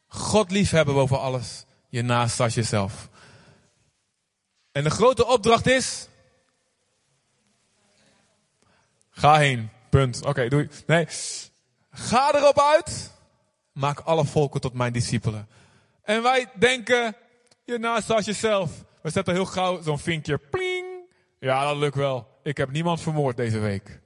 [0.06, 3.08] God liefhebben boven alles, je naast als jezelf.
[4.72, 6.08] En de grote opdracht is
[9.10, 9.70] ga heen.
[9.90, 10.24] Punt.
[10.24, 10.68] Oké, doei.
[10.86, 11.06] Nee.
[11.90, 13.12] Ga erop uit.
[13.72, 15.48] Maak alle volken tot mijn discipelen.
[16.02, 17.16] En wij denken,
[17.64, 18.70] je naast als jezelf.
[19.02, 20.38] We zetten heel gauw zo'n vinkje.
[20.38, 20.86] Pling.
[21.38, 22.40] Ja, dat lukt wel.
[22.42, 24.00] Ik heb niemand vermoord deze week.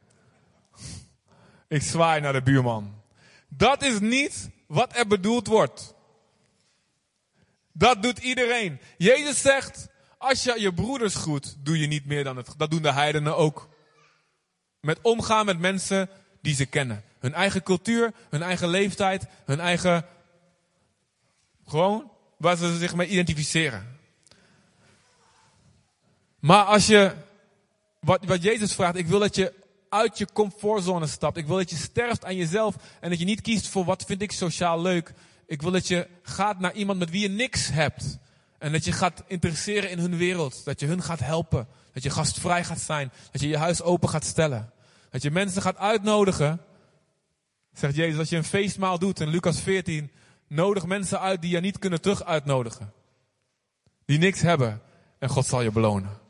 [1.68, 3.02] Ik zwaai naar de buurman.
[3.48, 5.94] Dat is niet wat er bedoeld wordt.
[7.72, 8.80] Dat doet iedereen.
[8.98, 12.54] Jezus zegt, als je je broeders groet, doe je niet meer dan het.
[12.56, 13.68] Dat doen de heidenen ook.
[14.80, 16.08] Met omgaan met mensen
[16.40, 17.04] die ze kennen.
[17.18, 20.06] Hun eigen cultuur, hun eigen leeftijd, hun eigen.
[21.66, 23.98] Gewoon waar ze zich mee identificeren.
[26.38, 27.14] Maar als je.
[28.00, 29.52] Wat, wat Jezus vraagt, ik wil dat je
[29.88, 31.36] uit je comfortzone stapt.
[31.36, 34.22] Ik wil dat je sterft aan jezelf en dat je niet kiest voor wat vind
[34.22, 35.12] ik sociaal leuk.
[35.46, 38.18] Ik wil dat je gaat naar iemand met wie je niks hebt.
[38.58, 40.64] En dat je gaat interesseren in hun wereld.
[40.64, 41.68] Dat je hun gaat helpen.
[41.92, 43.12] Dat je gastvrij gaat zijn.
[43.30, 44.72] Dat je je huis open gaat stellen.
[45.10, 46.60] Dat je mensen gaat uitnodigen.
[47.72, 50.10] Zegt Jezus, als je een feestmaal doet in Lucas 14,
[50.46, 52.92] nodig mensen uit die je niet kunnen terug uitnodigen.
[54.04, 54.80] Die niks hebben.
[55.18, 56.25] En God zal je belonen.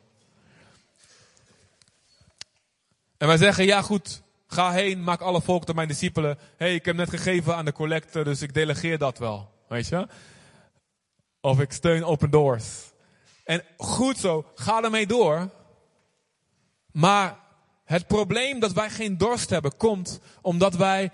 [3.18, 6.38] En wij zeggen, ja goed, ga heen, maak alle volk tot mijn discipelen.
[6.56, 9.50] Hey, ik heb net gegeven aan de collecte, dus ik delegeer dat wel.
[9.68, 10.08] Weet je?
[11.40, 12.92] Of ik steun open doors.
[13.44, 15.50] En goed zo, ga ermee door.
[16.92, 17.38] Maar
[17.84, 21.10] het probleem dat wij geen dorst hebben, komt omdat wij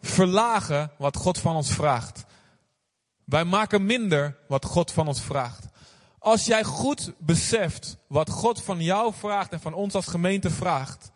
[0.00, 2.24] verlagen wat God van ons vraagt.
[3.24, 5.66] Wij maken minder wat God van ons vraagt.
[6.20, 11.10] Als jij goed beseft wat God van jou vraagt en van ons als gemeente vraagt,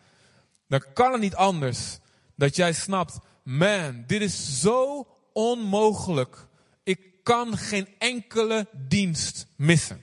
[0.68, 1.98] dan kan het niet anders
[2.36, 6.46] dat jij snapt, man, dit is zo onmogelijk.
[6.82, 10.02] Ik kan geen enkele dienst missen.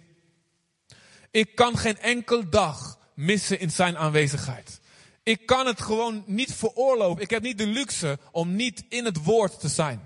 [1.32, 4.80] Ik kan geen enkele dag missen in zijn aanwezigheid.
[5.24, 7.22] Ik kan het gewoon niet veroorloven.
[7.22, 10.02] Ik heb niet de luxe om niet in het woord te zijn.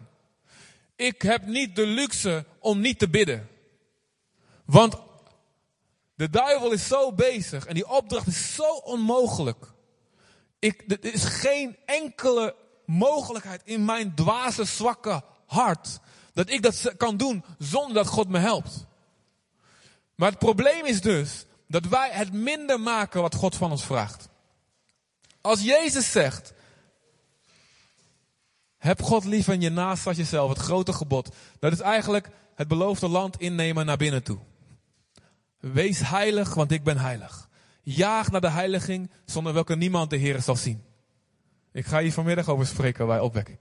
[0.95, 3.49] Ik heb niet de luxe om niet te bidden.
[4.65, 4.95] Want
[6.15, 9.65] de duivel is zo bezig en die opdracht is zo onmogelijk.
[10.59, 15.99] Ik, er is geen enkele mogelijkheid in mijn dwaze, zwakke hart
[16.33, 18.85] dat ik dat kan doen zonder dat God me helpt.
[20.15, 24.27] Maar het probleem is dus dat wij het minder maken wat God van ons vraagt.
[25.41, 26.53] Als Jezus zegt,
[28.77, 31.35] heb God lief en je naast als jezelf, het grote gebod.
[31.59, 34.39] Dat is eigenlijk het beloofde land innemen naar binnen toe.
[35.73, 37.49] Wees heilig, want ik ben heilig.
[37.81, 40.83] Jaag naar de heiliging, zonder welke niemand de Heer zal zien.
[41.71, 43.57] Ik ga hier vanmiddag over spreken bij opwekking.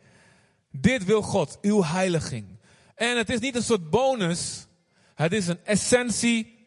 [0.70, 2.58] Dit wil God, uw heiliging.
[2.94, 4.66] En het is niet een soort bonus.
[5.14, 6.66] Het is een essentie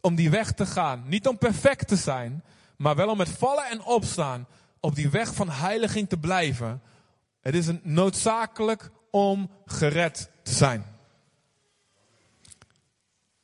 [0.00, 1.04] om die weg te gaan.
[1.06, 2.44] Niet om perfect te zijn,
[2.76, 4.46] maar wel om met vallen en opstaan
[4.80, 6.82] op die weg van heiliging te blijven.
[7.40, 10.84] Het is een noodzakelijk om gered te zijn.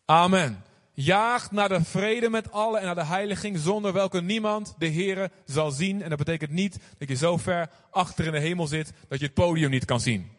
[0.04, 0.70] Amen.
[0.94, 5.30] Jaag naar de vrede met allen en naar de heiliging zonder welke niemand de Here
[5.44, 6.02] zal zien.
[6.02, 9.24] En dat betekent niet dat je zo ver achter in de hemel zit dat je
[9.24, 10.30] het podium niet kan zien.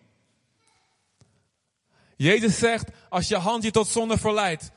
[2.16, 4.72] Jezus zegt, als je hand je tot zonde verleidt, zegt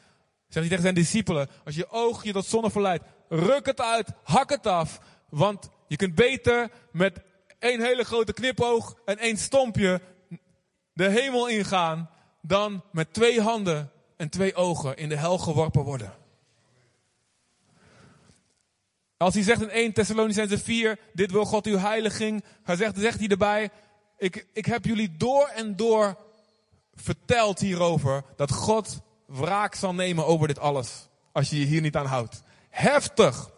[0.48, 4.50] hij tegen zijn discipelen, als je oog je tot zonde verleidt, ruk het uit, hak
[4.50, 7.20] het af, want je kunt beter met
[7.58, 10.00] één hele grote knipoog en één stompje
[10.92, 12.10] de hemel ingaan
[12.42, 16.14] dan met twee handen en twee ogen in de hel geworpen worden.
[19.16, 23.18] Als hij zegt in 1 Thessalonicense 4, dit wil God uw heiliging, hij zegt, zegt
[23.18, 23.70] hij erbij,
[24.18, 26.16] ik, ik heb jullie door en door
[26.94, 31.08] verteld hierover dat God wraak zal nemen over dit alles.
[31.32, 32.42] Als je je hier niet aan houdt.
[32.70, 33.50] Heftig.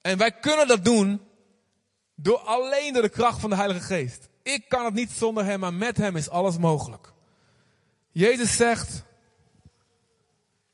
[0.00, 1.20] En wij kunnen dat doen
[2.14, 4.28] door alleen door de kracht van de Heilige Geest.
[4.42, 7.13] Ik kan het niet zonder Hem, maar met Hem is alles mogelijk.
[8.14, 9.02] Jezus zegt,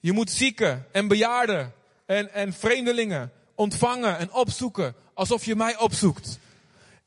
[0.01, 1.75] je moet zieken en bejaarden
[2.07, 6.39] en, en vreemdelingen ontvangen en opzoeken alsof je mij opzoekt.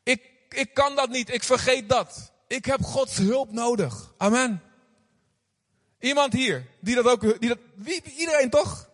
[0.04, 2.32] Ik, ik kan dat niet, ik vergeet dat.
[2.48, 4.14] Ik heb Gods hulp nodig.
[4.18, 4.62] Amen.
[6.00, 8.90] Iemand hier, die dat ook, die dat, wie, iedereen toch?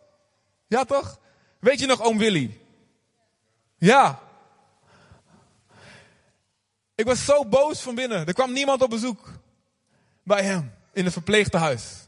[0.68, 1.20] Ja toch?
[1.60, 2.60] Weet je nog oom Willy?
[3.78, 4.20] Ja.
[6.96, 8.28] Ik was zo boos van binnen.
[8.28, 9.32] Er kwam niemand op bezoek
[10.24, 12.08] bij hem in het verpleeghuis.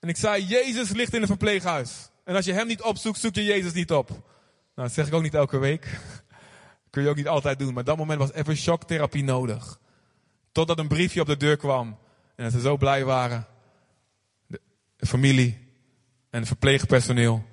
[0.00, 2.10] En ik zei, Jezus ligt in het verpleeghuis.
[2.24, 4.08] En als je hem niet opzoekt, zoek je Jezus niet op.
[4.08, 4.22] Nou,
[4.88, 6.00] dat zeg ik ook niet elke week.
[6.90, 7.74] Kun je ook niet altijd doen.
[7.74, 9.78] Maar dat moment was even shocktherapie nodig.
[10.52, 11.98] Totdat een briefje op de deur kwam.
[12.36, 13.46] En ze zo blij waren.
[14.46, 15.68] De familie
[16.30, 17.44] en het verpleegpersoneel.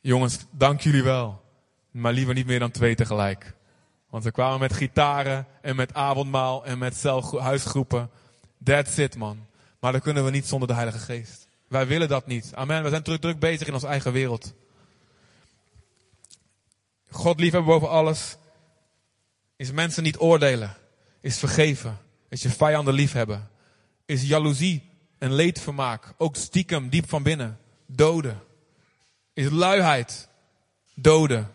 [0.00, 1.42] Jongens, dank jullie wel.
[1.90, 3.54] Maar liever niet meer dan twee tegelijk.
[4.10, 7.02] Want we kwamen met gitaren en met avondmaal en met
[7.38, 8.10] huisgroepen.
[8.64, 9.46] That's it, man.
[9.80, 11.48] Maar dat kunnen we niet zonder de Heilige Geest.
[11.68, 12.50] Wij willen dat niet.
[12.54, 12.82] Amen.
[12.82, 14.52] We zijn druk, druk bezig in onze eigen wereld.
[17.10, 18.36] God liefhebben boven alles.
[19.56, 20.76] Is mensen niet oordelen.
[21.20, 21.98] Is vergeven.
[22.28, 23.50] Is je vijanden liefhebben.
[24.06, 26.14] Is jaloezie en leedvermaak.
[26.16, 27.58] Ook stiekem, diep van binnen.
[27.86, 28.42] Doden.
[29.32, 30.28] Is luiheid.
[30.94, 31.52] Doden.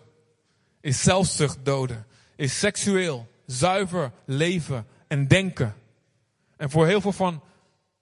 [0.81, 2.05] Is zelfzucht doden.
[2.35, 5.75] Is seksueel, zuiver leven en denken.
[6.57, 7.43] En voor heel veel van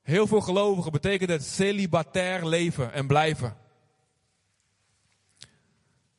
[0.01, 3.57] heel veel gelovigen betekent het celibatair leven en blijven.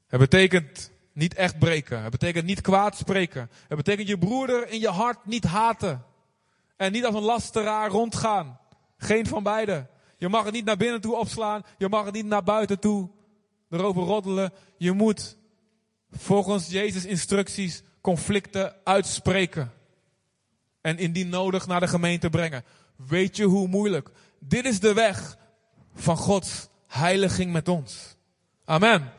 [0.07, 2.03] Het betekent niet echt breken.
[2.03, 3.51] Het betekent niet kwaad spreken.
[3.69, 6.05] Het betekent je broeder in je hart niet haten.
[6.77, 8.59] En niet als een lasteraar rondgaan.
[8.97, 9.87] Geen van beide.
[10.17, 11.63] Je mag het niet naar binnen toe opslaan.
[11.79, 13.11] Je mag het niet naar buiten toe
[13.71, 14.53] erover roddelen.
[14.77, 15.37] Je moet
[16.11, 19.73] volgens Jezus instructies conflicten uitspreken.
[20.85, 22.65] En indien nodig naar de gemeente brengen.
[22.97, 24.11] Weet je hoe moeilijk?
[24.39, 25.37] Dit is de weg
[25.95, 28.17] van Gods heiliging met ons.
[28.65, 29.13] Amen.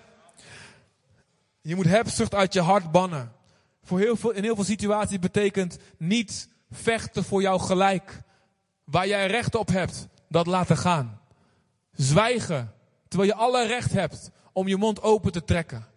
[1.61, 3.31] Je moet hebzucht uit je hart bannen.
[3.83, 8.21] Voor heel veel, in heel veel situaties betekent niet vechten voor jouw gelijk.
[8.83, 11.21] Waar jij recht op hebt, dat laten gaan.
[11.91, 12.73] Zwijgen,
[13.07, 15.87] terwijl je alle recht hebt om je mond open te trekken.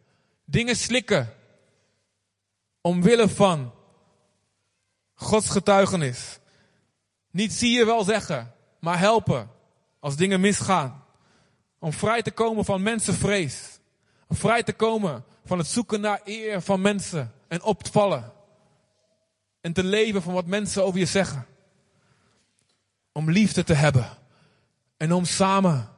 [0.44, 1.34] Dingen slikken,
[2.80, 3.72] omwille van
[5.20, 6.38] Gods getuigenis.
[7.30, 9.50] Niet zie je wel zeggen, maar helpen
[10.00, 11.04] als dingen misgaan.
[11.78, 13.78] Om vrij te komen van mensenvrees.
[14.26, 18.32] Om vrij te komen van het zoeken naar eer van mensen en op te vallen.
[19.60, 21.46] En te leven van wat mensen over je zeggen.
[23.12, 24.08] Om liefde te hebben.
[24.96, 25.88] En om samen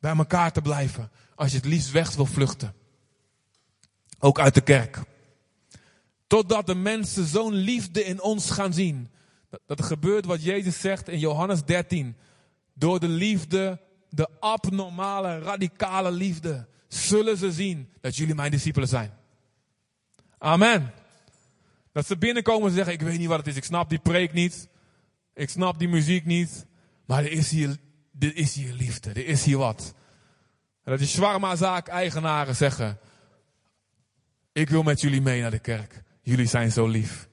[0.00, 1.10] bij elkaar te blijven.
[1.34, 2.74] Als je het liefst weg wil vluchten.
[4.18, 4.98] Ook uit de kerk.
[6.32, 9.08] Totdat de mensen zo'n liefde in ons gaan zien.
[9.66, 12.16] Dat er gebeurt wat Jezus zegt in Johannes 13.
[12.74, 19.12] Door de liefde, de abnormale, radicale liefde, zullen ze zien dat jullie mijn discipelen zijn.
[20.38, 20.92] Amen.
[21.92, 24.32] Dat ze binnenkomen en zeggen, ik weet niet wat het is, ik snap die preek
[24.32, 24.68] niet.
[25.34, 26.66] Ik snap die muziek niet.
[27.06, 27.76] Maar er is hier,
[28.18, 29.94] is hier liefde, er is hier wat.
[30.84, 32.98] En dat die shawarma-zaak eigenaren zeggen,
[34.52, 36.01] ik wil met jullie mee naar de kerk.
[36.22, 37.28] Jullie zijn zo lief.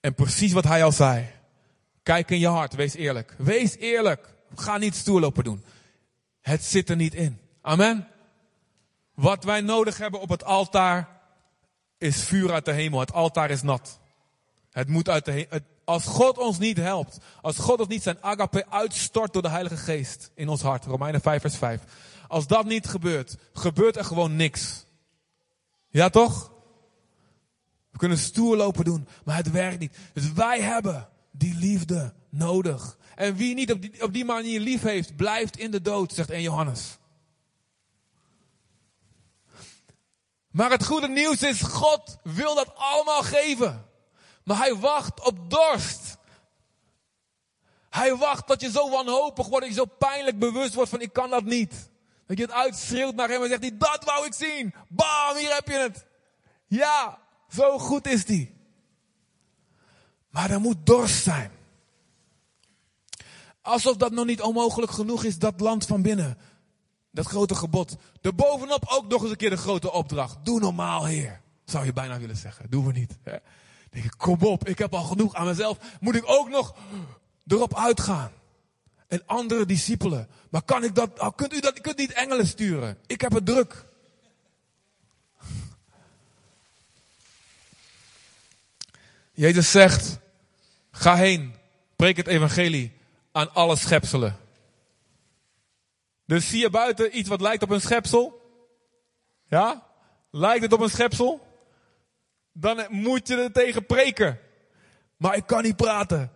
[0.00, 1.26] En precies wat hij al zei.
[2.02, 3.34] Kijk in je hart, wees eerlijk.
[3.38, 4.34] Wees eerlijk.
[4.54, 5.64] Ga niet stoer lopen doen.
[6.40, 7.38] Het zit er niet in.
[7.60, 8.08] Amen.
[9.14, 11.08] Wat wij nodig hebben op het altaar
[11.98, 13.00] is vuur uit de hemel.
[13.00, 13.98] Het altaar is nat.
[14.70, 15.58] Het moet uit de hemel.
[15.84, 19.76] Als God ons niet helpt, als God ons niet zijn agape uitstort door de Heilige
[19.76, 21.82] Geest in ons hart, Romeinen 5 vers 5.
[22.28, 24.84] Als dat niet gebeurt, gebeurt er gewoon niks.
[25.88, 26.52] Ja toch?
[27.90, 29.96] We kunnen stoer lopen doen, maar het werkt niet.
[30.12, 32.96] Dus wij hebben die liefde nodig.
[33.14, 36.30] En wie niet op die, op die manier lief heeft, blijft in de dood, zegt
[36.30, 36.98] 1 Johannes.
[40.50, 43.86] Maar het goede nieuws is, God wil dat allemaal geven.
[44.44, 46.16] Maar hij wacht op dorst.
[47.90, 51.12] Hij wacht dat je zo wanhopig wordt, dat je zo pijnlijk bewust wordt van ik
[51.12, 51.90] kan dat niet.
[52.28, 54.74] Dat je het uitschreeuwt naar hem en zegt hij, dat wou ik zien.
[54.88, 56.06] Bam, hier heb je het.
[56.66, 58.56] Ja, zo goed is die.
[60.30, 61.50] Maar er moet dorst zijn.
[63.62, 66.38] Alsof dat nog niet onmogelijk genoeg is, dat land van binnen.
[67.10, 67.96] Dat grote gebod.
[68.20, 70.44] Daarbovenop ook nog eens een keer de grote opdracht.
[70.44, 71.40] Doe normaal, Heer.
[71.64, 72.70] Zou je bijna willen zeggen.
[72.70, 73.18] Doen we niet.
[73.90, 75.78] Denk ik, kom op, ik heb al genoeg aan mezelf.
[76.00, 76.74] Moet ik ook nog
[77.46, 78.30] erop uitgaan?
[79.08, 80.28] En andere discipelen.
[80.50, 82.98] Maar kan ik dat, oh, kunt u dat, kunt niet engelen sturen?
[83.06, 83.84] Ik heb het druk.
[89.32, 90.18] Jezus zegt,
[90.90, 91.54] ga heen,
[91.96, 92.92] preek het evangelie
[93.32, 94.36] aan alle schepselen.
[96.24, 98.52] Dus zie je buiten iets wat lijkt op een schepsel?
[99.46, 99.86] Ja?
[100.30, 101.46] Lijkt het op een schepsel?
[102.52, 104.40] Dan moet je er tegen preken.
[105.16, 106.32] Maar ik kan niet praten.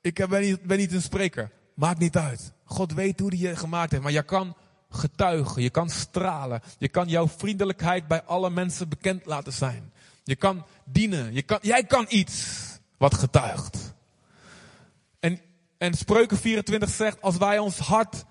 [0.00, 1.50] Ik ben niet, ben niet een spreker.
[1.76, 2.52] Maakt niet uit.
[2.64, 4.02] God weet hoe hij je gemaakt heeft.
[4.02, 4.56] Maar je kan
[4.90, 5.62] getuigen.
[5.62, 6.62] Je kan stralen.
[6.78, 9.92] Je kan jouw vriendelijkheid bij alle mensen bekend laten zijn.
[10.24, 11.32] Je kan dienen.
[11.32, 12.64] Je kan, jij kan iets
[12.96, 13.94] wat getuigt.
[15.20, 15.40] En,
[15.78, 18.24] en Spreuken 24 zegt, als wij ons hart,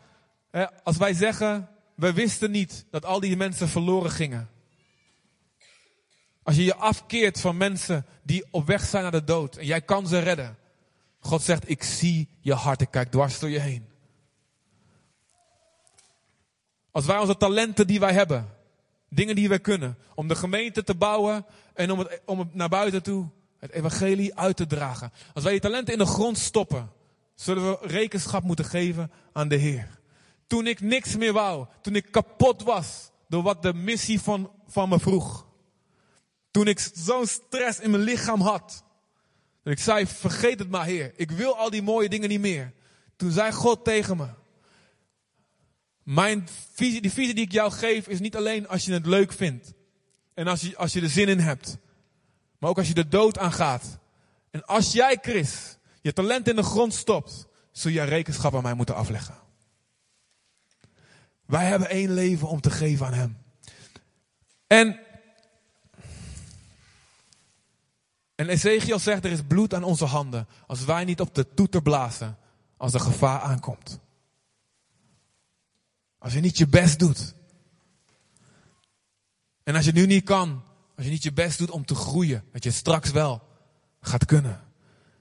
[0.84, 4.50] als wij zeggen, we wisten niet dat al die mensen verloren gingen.
[6.44, 9.82] Als je je afkeert van mensen die op weg zijn naar de dood en jij
[9.82, 10.58] kan ze redden.
[11.26, 13.88] God zegt, ik zie je hart, ik kijk dwars door je heen.
[16.92, 18.50] Als wij onze talenten die wij hebben,
[19.10, 22.70] dingen die wij kunnen, om de gemeente te bouwen en om het, om het naar
[22.70, 25.12] buiten toe, het evangelie uit te dragen.
[25.34, 26.92] Als wij die talenten in de grond stoppen,
[27.36, 30.00] zullen we rekenschap moeten geven aan de Heer.
[30.48, 34.90] Toen ik niks meer wou, toen ik kapot was door wat de missie van, van
[34.90, 35.48] me vroeg.
[36.52, 38.85] Toen ik zo'n stress in mijn lichaam had.
[39.66, 42.74] Dat ik zei, vergeet het maar Heer, ik wil al die mooie dingen niet meer.
[43.16, 44.28] Toen zei God tegen me,
[46.04, 49.34] mijn visie, die visie die ik jou geef is niet alleen als je het leuk
[49.34, 49.74] vindt.
[50.34, 51.78] En als je, als je er zin in hebt.
[52.60, 54.00] Maar ook als je de dood aangaat.
[54.52, 58.74] En als jij, Chris, je talent in de grond stopt, zul jij rekenschap aan mij
[58.74, 59.36] moeten afleggen.
[61.46, 63.38] Wij hebben één leven om te geven aan Hem.
[64.68, 65.00] En,
[68.36, 70.48] en Ezekiel zegt, er is bloed aan onze handen.
[70.68, 72.38] Als wij niet op de toeter blazen,
[72.78, 74.00] als er gevaar aankomt.
[76.18, 77.36] Als je niet je best doet.
[79.64, 80.64] En als je nu niet kan,
[80.96, 83.48] als je niet je best doet om te groeien, dat je straks wel
[84.02, 84.64] gaat kunnen.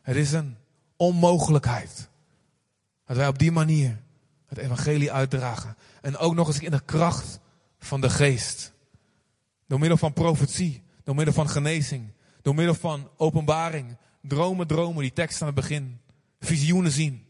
[0.02, 0.56] Het is een
[0.96, 2.08] onmogelijkheid.
[3.04, 4.02] Dat wij op die manier
[4.46, 5.76] het evangelie uitdragen.
[6.00, 7.40] En ook nog eens in de kracht
[7.78, 8.72] van de geest.
[9.66, 12.12] Door middel van profetie, door middel van genezing,
[12.44, 13.96] door middel van openbaring.
[14.22, 16.00] Dromen, dromen, die tekst aan het begin.
[16.40, 17.26] Visioenen zien.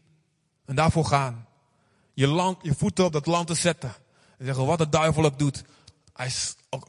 [0.65, 1.47] En daarvoor gaan.
[2.13, 3.93] Je, land, je voeten op dat land te zetten.
[4.37, 5.63] En zeggen wat de duivel ook doet.
[6.13, 6.31] Hij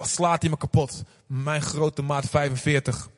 [0.00, 1.02] slaat hij me kapot.
[1.26, 3.10] Mijn grote maat 45.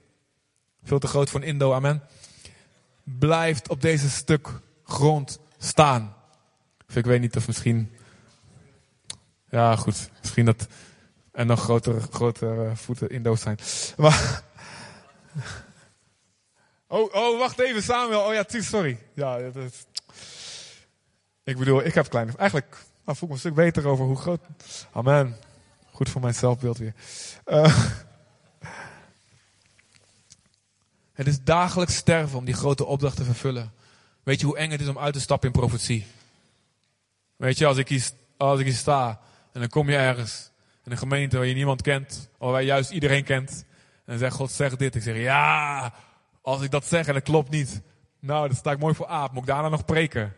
[0.82, 2.02] Veel te groot voor een Indo, amen.
[3.02, 6.14] Blijft op deze stuk grond staan.
[6.88, 7.92] Of ik weet niet of misschien.
[9.50, 10.10] Ja, goed.
[10.20, 10.66] Misschien dat.
[11.32, 13.58] En nog grotere, grotere voeten Indo's zijn.
[13.96, 14.46] Maar.
[16.90, 18.20] Oh, oh, wacht even, Samuel.
[18.20, 18.98] Oh ja, sorry.
[19.14, 19.86] Ja, is...
[21.44, 22.32] Ik bedoel, ik heb kleine.
[22.36, 24.40] Eigenlijk nou, voel ik me een stuk beter over hoe groot.
[24.92, 25.36] Amen.
[25.90, 26.94] Goed voor mijn zelfbeeld weer.
[27.46, 27.78] Uh,
[31.12, 33.72] het is dagelijks sterven om die grote opdracht te vervullen.
[34.22, 36.06] Weet je hoe eng het is om uit te stappen in profetie?
[37.36, 39.20] Weet je, als ik hier, als ik sta
[39.52, 40.50] en dan kom je ergens
[40.84, 43.64] in een gemeente waar je niemand kent, of waar juist iedereen kent,
[44.08, 44.94] en zegt God, zeg dit.
[44.94, 45.92] Ik zeg, ja,
[46.42, 47.82] als ik dat zeg en dat klopt niet,
[48.20, 50.34] nou, dan sta ik mooi voor aap, moet ik daarna nog preken?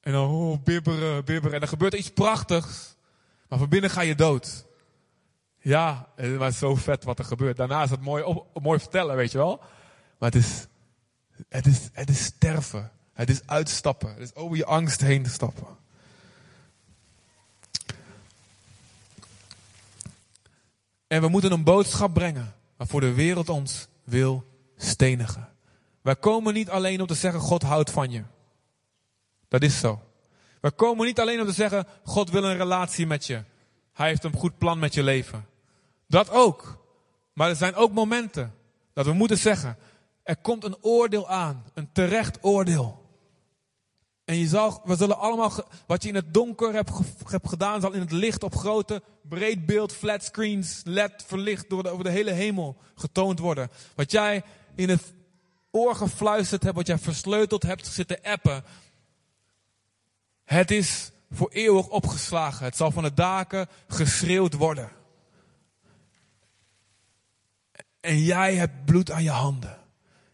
[0.00, 1.52] En dan, oh, bibberen, bibberen.
[1.52, 2.96] En dan gebeurt er iets prachtigs.
[3.48, 4.66] Maar van binnen ga je dood.
[5.58, 7.56] Ja, het was zo vet wat er gebeurt.
[7.56, 9.60] Daarna is het mooi, op, mooi vertellen, weet je wel.
[10.18, 10.66] Maar het is,
[11.48, 12.90] het, is, het is sterven.
[13.12, 14.08] Het is uitstappen.
[14.08, 15.66] Het is over je angst heen te stappen.
[21.14, 24.44] En we moeten een boodschap brengen waarvoor de wereld ons wil
[24.76, 25.48] stenigen.
[26.02, 28.22] Wij komen niet alleen om te zeggen God houdt van je.
[29.48, 30.02] Dat is zo.
[30.60, 33.42] We komen niet alleen om te zeggen God wil een relatie met je.
[33.92, 35.46] Hij heeft een goed plan met je leven.
[36.08, 36.84] Dat ook.
[37.32, 38.54] Maar er zijn ook momenten
[38.92, 39.76] dat we moeten zeggen,
[40.22, 43.03] er komt een oordeel aan, een terecht oordeel.
[44.24, 45.52] En je zal, we zullen allemaal,
[45.86, 46.90] wat je in het donker hebt,
[47.28, 51.86] hebt gedaan, zal in het licht op grote, breed beeld, flat screens, LED verlicht door
[51.86, 53.70] over de hele hemel getoond worden.
[53.94, 54.42] Wat jij
[54.74, 55.12] in het
[55.70, 58.64] oor gefluisterd hebt, wat jij versleuteld hebt zitten appen.
[60.44, 62.64] Het is voor eeuwig opgeslagen.
[62.64, 64.90] Het zal van de daken geschreeuwd worden.
[68.00, 69.78] En jij hebt bloed aan je handen.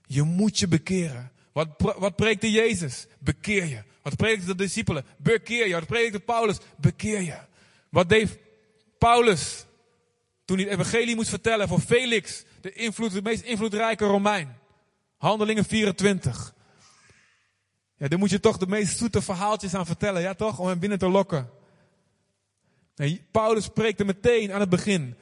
[0.07, 1.30] Je moet je bekeren.
[1.53, 3.07] Wat, wat preekte Jezus?
[3.19, 3.83] Bekeer je.
[4.03, 5.05] Wat preekte de discipelen?
[5.17, 5.75] Bekeer je.
[5.75, 6.59] Wat preekte Paulus?
[6.77, 7.39] Bekeer je.
[7.89, 8.39] Wat deed
[8.99, 9.65] Paulus
[10.45, 14.59] toen hij het evangelie moest vertellen voor Felix, de, invloed, de meest invloedrijke Romein?
[15.17, 16.55] Handelingen 24.
[17.97, 20.59] Ja, daar moet je toch de meest zoete verhaaltjes aan vertellen, ja toch?
[20.59, 21.51] Om hem binnen te lokken.
[22.95, 25.17] Nee, Paulus spreekt meteen aan het begin.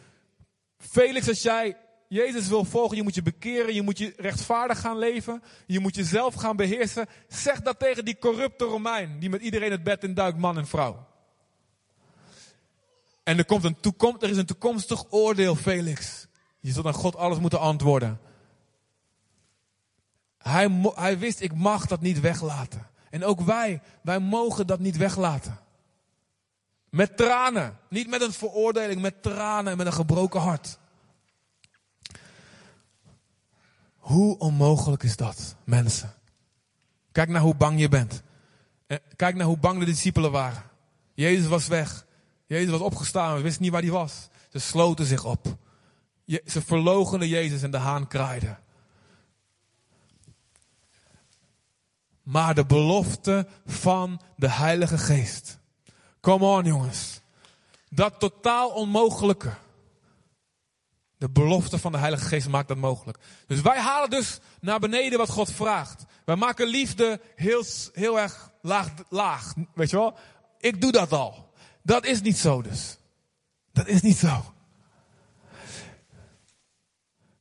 [0.78, 1.76] Felix, als jij
[2.08, 5.94] Jezus wil volgen, je moet je bekeren, je moet je rechtvaardig gaan leven, je moet
[5.94, 7.06] jezelf gaan beheersen.
[7.28, 10.66] Zeg dat tegen die corrupte Romein, die met iedereen het bed in duikt, man en
[10.66, 11.06] vrouw.
[13.22, 16.26] En er, komt een toekomst, er is een toekomstig oordeel, Felix.
[16.60, 18.20] Je zult aan God alles moeten antwoorden.
[20.38, 22.86] Hij, hij wist, ik mag dat niet weglaten.
[23.10, 25.58] En ook wij, wij mogen dat niet weglaten.
[26.90, 27.78] Met tranen.
[27.88, 30.78] Niet met een veroordeling, met tranen en met een gebroken hart.
[34.08, 36.14] Hoe onmogelijk is dat, mensen?
[37.12, 38.22] Kijk naar hoe bang je bent.
[38.86, 40.62] Eh, kijk naar hoe bang de discipelen waren.
[41.14, 42.06] Jezus was weg.
[42.46, 44.28] Jezus was opgestaan, we wisten niet waar hij was.
[44.48, 45.56] Ze sloten zich op.
[46.26, 48.56] Ze verlogenden Jezus en de haan kraaide.
[52.22, 55.58] Maar de belofte van de Heilige Geest.
[56.20, 57.20] Come on jongens.
[57.88, 59.52] Dat totaal onmogelijke.
[61.18, 63.18] De belofte van de Heilige Geest maakt dat mogelijk.
[63.46, 66.04] Dus wij halen dus naar beneden wat God vraagt.
[66.24, 69.54] Wij maken liefde heel, heel erg laag, laag.
[69.74, 70.18] Weet je wel?
[70.58, 71.52] Ik doe dat al.
[71.82, 72.98] Dat is niet zo dus.
[73.72, 74.54] Dat is niet zo.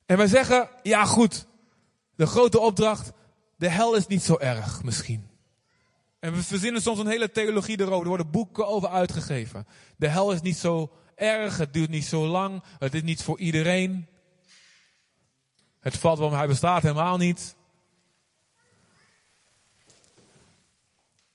[0.06, 1.46] En wij zeggen, ja goed,
[2.16, 3.12] de grote opdracht,
[3.56, 5.30] de hel is niet zo erg misschien.
[6.20, 8.02] En we verzinnen soms een hele theologie erover.
[8.02, 9.68] Er worden boeken over uitgegeven.
[9.98, 13.40] De hel is niet zo erg, het duurt niet zo lang, het is niet voor
[13.40, 14.08] iedereen.
[15.80, 17.56] Het valt wel, hij bestaat helemaal niet.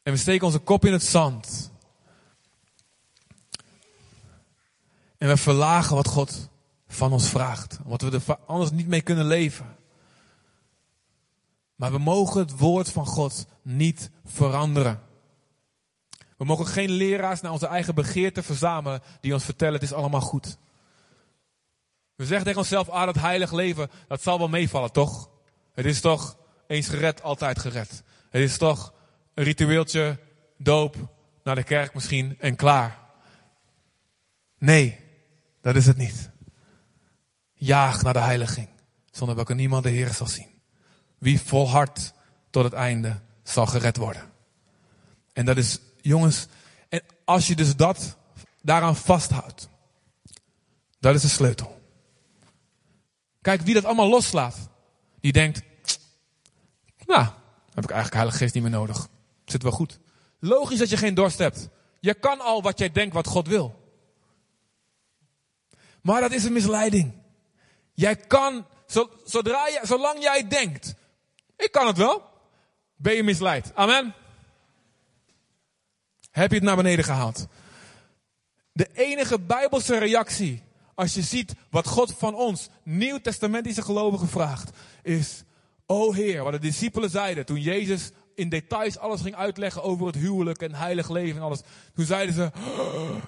[0.02, 1.70] En we steken onze kop in het zand.
[5.18, 6.48] En we verlagen wat God
[6.88, 7.78] van ons vraagt.
[7.84, 9.76] Wat we er anders niet mee kunnen leven.
[11.74, 15.02] Maar we mogen het woord van God niet veranderen.
[16.42, 20.20] We mogen geen leraars naar onze eigen begeerte verzamelen die ons vertellen het is allemaal
[20.20, 20.58] goed.
[22.14, 25.30] We zeggen tegen onszelf, ah dat heilig leven, dat zal wel meevallen toch?
[25.72, 26.36] Het is toch
[26.66, 28.02] eens gered, altijd gered.
[28.30, 28.94] Het is toch
[29.34, 30.18] een ritueeltje,
[30.58, 30.96] doop,
[31.44, 32.98] naar de kerk misschien en klaar.
[34.58, 34.98] Nee,
[35.60, 36.30] dat is het niet.
[37.52, 38.68] Jaag naar de heiliging,
[39.10, 40.60] zonder welke niemand de Heer zal zien.
[41.18, 42.12] Wie volhardt
[42.50, 44.30] tot het einde zal gered worden.
[45.32, 46.46] En dat is jongens,
[46.88, 48.16] en als je dus dat
[48.62, 49.68] daaraan vasthoudt,
[51.00, 51.80] dat is de sleutel.
[53.40, 54.56] Kijk, wie dat allemaal loslaat,
[55.20, 55.62] die denkt,
[57.06, 57.24] nou,
[57.74, 59.08] heb ik eigenlijk Heilige Geest niet meer nodig.
[59.44, 59.98] Zit wel goed.
[60.38, 61.68] Logisch dat je geen dorst hebt.
[62.00, 63.80] Je kan al wat jij denkt wat God wil.
[66.02, 67.12] Maar dat is een misleiding.
[67.94, 68.66] Jij kan,
[69.24, 70.94] zodra je, zolang jij denkt,
[71.56, 72.22] ik kan het wel,
[72.96, 73.74] ben je misleid.
[73.74, 74.14] Amen
[76.32, 77.46] heb je het naar beneden gehaald.
[78.72, 80.62] De enige bijbelse reactie,
[80.94, 84.70] als je ziet wat God van ons, nieuw-testamentische gelovigen vraagt,
[85.02, 85.42] is,
[85.86, 90.14] o Heer, wat de discipelen zeiden toen Jezus in details alles ging uitleggen over het
[90.14, 91.60] huwelijk en heilig leven en alles.
[91.94, 92.50] Toen zeiden ze,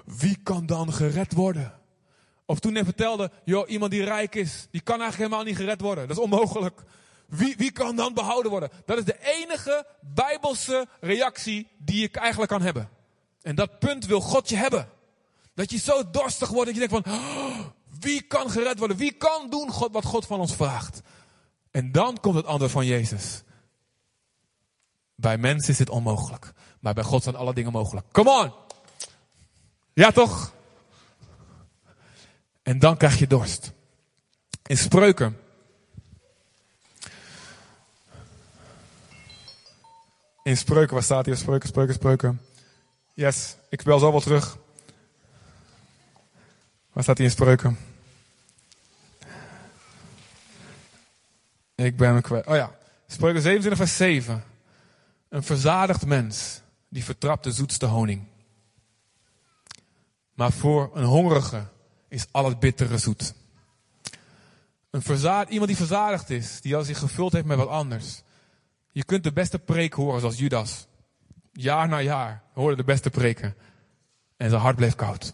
[0.05, 1.73] wie kan dan gered worden?
[2.45, 5.81] Of toen hij vertelde, joh, iemand die rijk is, die kan eigenlijk helemaal niet gered
[5.81, 6.07] worden.
[6.07, 6.81] Dat is onmogelijk.
[7.27, 8.69] Wie, wie kan dan behouden worden?
[8.85, 12.89] Dat is de enige bijbelse reactie die ik eigenlijk kan hebben.
[13.45, 14.89] En dat punt wil God je hebben.
[15.53, 17.59] Dat je zo dorstig wordt dat je denkt van, oh,
[17.99, 18.97] wie kan gered worden?
[18.97, 21.01] Wie kan doen God, wat God van ons vraagt?
[21.71, 23.43] En dan komt het antwoord van Jezus.
[25.15, 26.53] Bij mensen is dit onmogelijk.
[26.79, 28.05] Maar bij God zijn alle dingen mogelijk.
[28.11, 28.53] Come on!
[29.93, 30.53] Ja toch?
[32.63, 33.71] En dan krijg je dorst.
[34.65, 35.39] In spreuken.
[40.43, 41.37] In spreuken, waar staat hier?
[41.37, 42.44] Spreuken, spreuken, spreuken.
[43.15, 44.57] Yes, ik bel zo wel terug.
[46.91, 47.77] Waar staat hij in spreuken?
[51.75, 52.45] Ik ben hem kwijt.
[52.45, 52.75] Oh ja,
[53.07, 54.43] spreuken 27 vers 7.
[55.29, 58.23] Een verzadigd mens, die vertrapt de zoetste honing.
[60.33, 61.67] Maar voor een hongerige
[62.07, 63.33] is al het bittere zoet.
[64.89, 65.03] Een
[65.49, 68.21] iemand die verzadigd is, die al zich gevuld heeft met wat anders.
[68.91, 70.87] Je kunt de beste preek horen zoals Judas.
[71.57, 73.55] Jaar na jaar hoorde de beste preken.
[74.37, 75.33] En zijn hart bleef koud.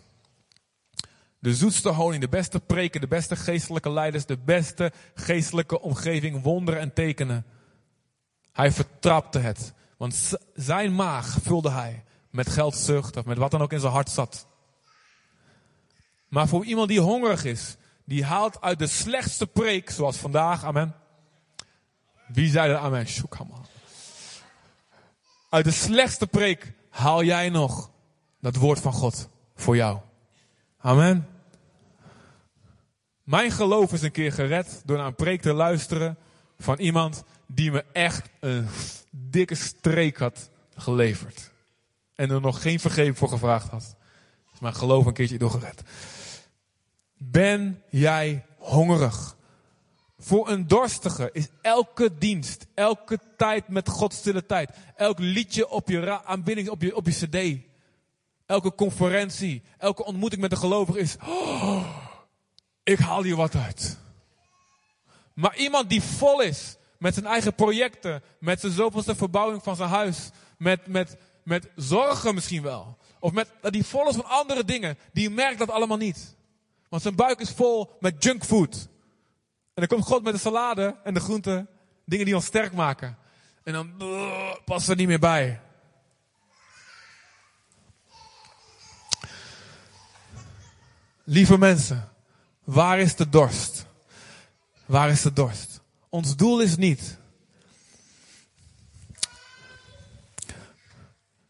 [1.39, 6.80] De zoetste honing, de beste preken, de beste geestelijke leiders, de beste geestelijke omgeving, wonderen
[6.80, 7.45] en tekenen.
[8.51, 9.74] Hij vertrapte het.
[9.97, 14.09] Want zijn maag vulde hij met geldzucht of met wat dan ook in zijn hart
[14.09, 14.47] zat.
[16.28, 20.95] Maar voor iemand die hongerig is, die haalt uit de slechtste preek, zoals vandaag, amen.
[22.28, 23.07] Wie zei er amen?
[25.51, 27.91] Uit de slechtste preek haal jij nog
[28.39, 29.99] dat woord van God voor jou.
[30.77, 31.27] Amen.
[33.23, 36.17] Mijn geloof is een keer gered door naar een preek te luisteren
[36.59, 38.67] van iemand die me echt een
[39.09, 41.51] dikke streek had geleverd.
[42.15, 43.95] En er nog geen vergeving voor gevraagd had.
[44.51, 45.81] Dus mijn geloof een keertje doorgered.
[47.17, 49.35] Ben jij hongerig?
[50.24, 55.89] Voor een dorstige is elke dienst, elke tijd met God stille tijd, elk liedje op
[55.89, 57.67] je aanbidding op je, op je cd,
[58.45, 61.86] elke conferentie, elke ontmoeting met de gelovige is, oh,
[62.84, 63.97] ik haal hier wat uit.
[65.34, 69.89] Maar iemand die vol is met zijn eigen projecten, met zijn zoveelste verbouwing van zijn
[69.89, 74.97] huis, met, met, met zorgen misschien wel, of met, die vol is van andere dingen,
[75.13, 76.36] die merkt dat allemaal niet.
[76.89, 78.89] Want zijn buik is vol met junkfood.
[79.82, 81.69] Dan komt God met de salade en de groenten,
[82.05, 83.17] dingen die ons sterk maken.
[83.63, 85.61] En dan uh, past er niet meer bij.
[91.23, 92.11] Lieve mensen,
[92.63, 93.86] waar is de dorst?
[94.86, 95.82] Waar is de dorst?
[96.09, 97.17] Ons doel is niet.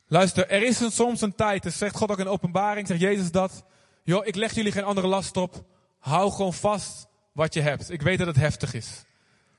[0.08, 3.32] Luister, er is een, soms een tijd, dat zegt God ook in openbaring, zegt Jezus
[3.32, 3.64] dat.
[4.04, 5.66] Joh, ik leg jullie geen andere last op.
[6.00, 7.10] Hou gewoon vast
[7.42, 7.92] wat je hebt.
[7.92, 9.04] Ik weet dat het heftig is.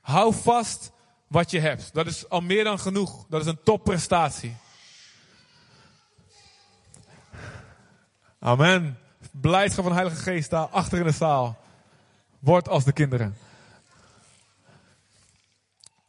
[0.01, 0.91] Hou vast
[1.27, 1.93] wat je hebt.
[1.93, 3.25] Dat is al meer dan genoeg.
[3.29, 4.55] Dat is een topprestatie.
[8.39, 8.99] Amen.
[9.31, 11.57] Blijdschap van de Heilige Geest daar achter in de zaal.
[12.39, 13.37] Word als de kinderen.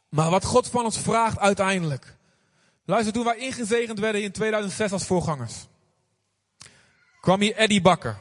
[0.09, 2.15] Maar wat God van ons vraagt uiteindelijk.
[2.85, 5.67] Luister, toen wij ingezegend werden in 2006 als voorgangers.
[7.21, 8.17] Kwam hier Eddie Bakker.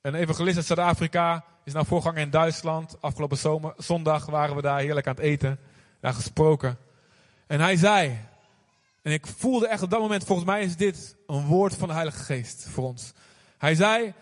[0.00, 2.96] Een evangelist uit Zuid-Afrika is nou voorganger in Duitsland.
[3.00, 5.58] Afgelopen zomer, zondag waren we daar heerlijk aan het eten.
[6.00, 6.78] Daar gesproken.
[7.46, 8.18] En hij zei,
[9.02, 11.94] en ik voelde echt op dat moment, volgens mij is dit een woord van de
[11.94, 13.12] Heilige Geest voor ons.
[13.58, 14.14] Hij zei,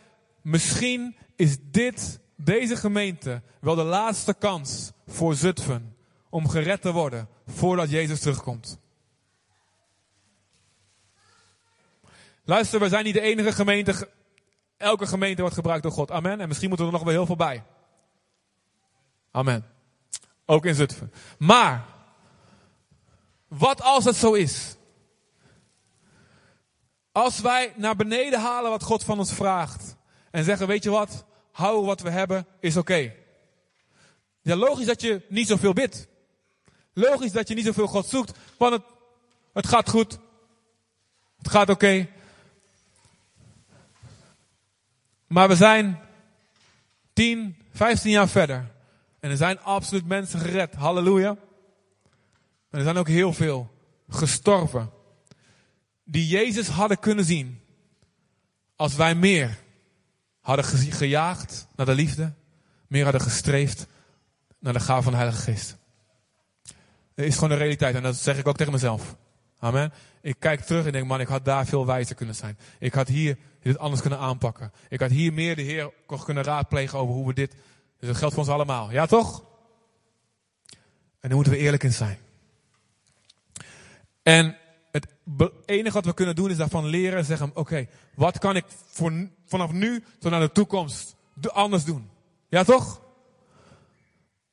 [0.43, 5.97] misschien is dit, deze gemeente, wel de laatste kans voor Zutphen
[6.29, 8.79] om gered te worden voordat Jezus terugkomt.
[12.45, 14.09] Luister, we zijn niet de enige gemeente
[14.85, 16.11] Elke gemeente wordt gebruikt door God.
[16.11, 16.41] Amen.
[16.41, 17.65] En misschien moeten er nog wel heel veel bij.
[19.31, 19.67] Amen.
[20.47, 21.13] Ook in Zutphen.
[21.39, 21.85] Maar,
[23.49, 24.77] wat als het zo is?
[27.13, 29.97] Als wij naar beneden halen wat God van ons vraagt.
[30.31, 31.25] En zeggen, weet je wat?
[31.53, 33.13] Hou wat we hebben, is oké.
[34.41, 36.09] Ja, logisch dat je niet zoveel bidt.
[36.93, 38.39] Logisch dat je niet zoveel God zoekt.
[38.59, 38.83] Want het,
[39.53, 40.19] het gaat goed.
[41.39, 42.09] Het gaat oké.
[45.35, 45.99] Maar we zijn
[47.13, 48.71] 10, 15 jaar verder.
[49.21, 50.75] En er zijn absoluut mensen gered.
[50.75, 51.33] Halleluja.
[52.71, 53.71] Maar er zijn ook heel veel
[54.09, 54.91] gestorven.
[56.05, 57.61] Die Jezus hadden kunnen zien.
[58.77, 59.59] Als wij meer
[60.41, 62.33] hadden gejaagd naar de liefde.
[62.87, 63.87] Meer hadden gestreefd
[64.59, 65.77] naar de gave van de Heilige Geest.
[67.15, 67.95] Dat is gewoon de realiteit.
[67.95, 69.17] En dat zeg ik ook tegen mezelf.
[69.59, 69.93] Amen.
[70.25, 72.59] Ik kijk terug en denk, man, ik had daar veel wijzer kunnen zijn.
[72.79, 74.73] Ik had hier dit anders kunnen aanpakken.
[74.89, 75.93] Ik had hier meer de Heer
[76.25, 77.55] kunnen raadplegen over hoe we dit.
[77.99, 78.91] Dus dat geldt voor ons allemaal.
[78.91, 79.45] Ja, toch?
[81.21, 82.19] En daar moeten we eerlijk in zijn.
[84.23, 84.57] En
[84.91, 85.07] het
[85.65, 88.65] enige wat we kunnen doen is daarvan leren en zeggen: Oké, wat kan ik
[89.47, 92.11] vanaf nu tot naar de toekomst anders doen?
[92.49, 93.01] Ja, toch?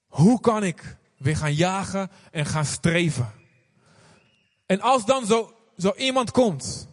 [0.08, 3.32] Hoe kan ik weer gaan jagen en gaan streven?
[4.66, 6.88] En als dan zo, zo iemand komt,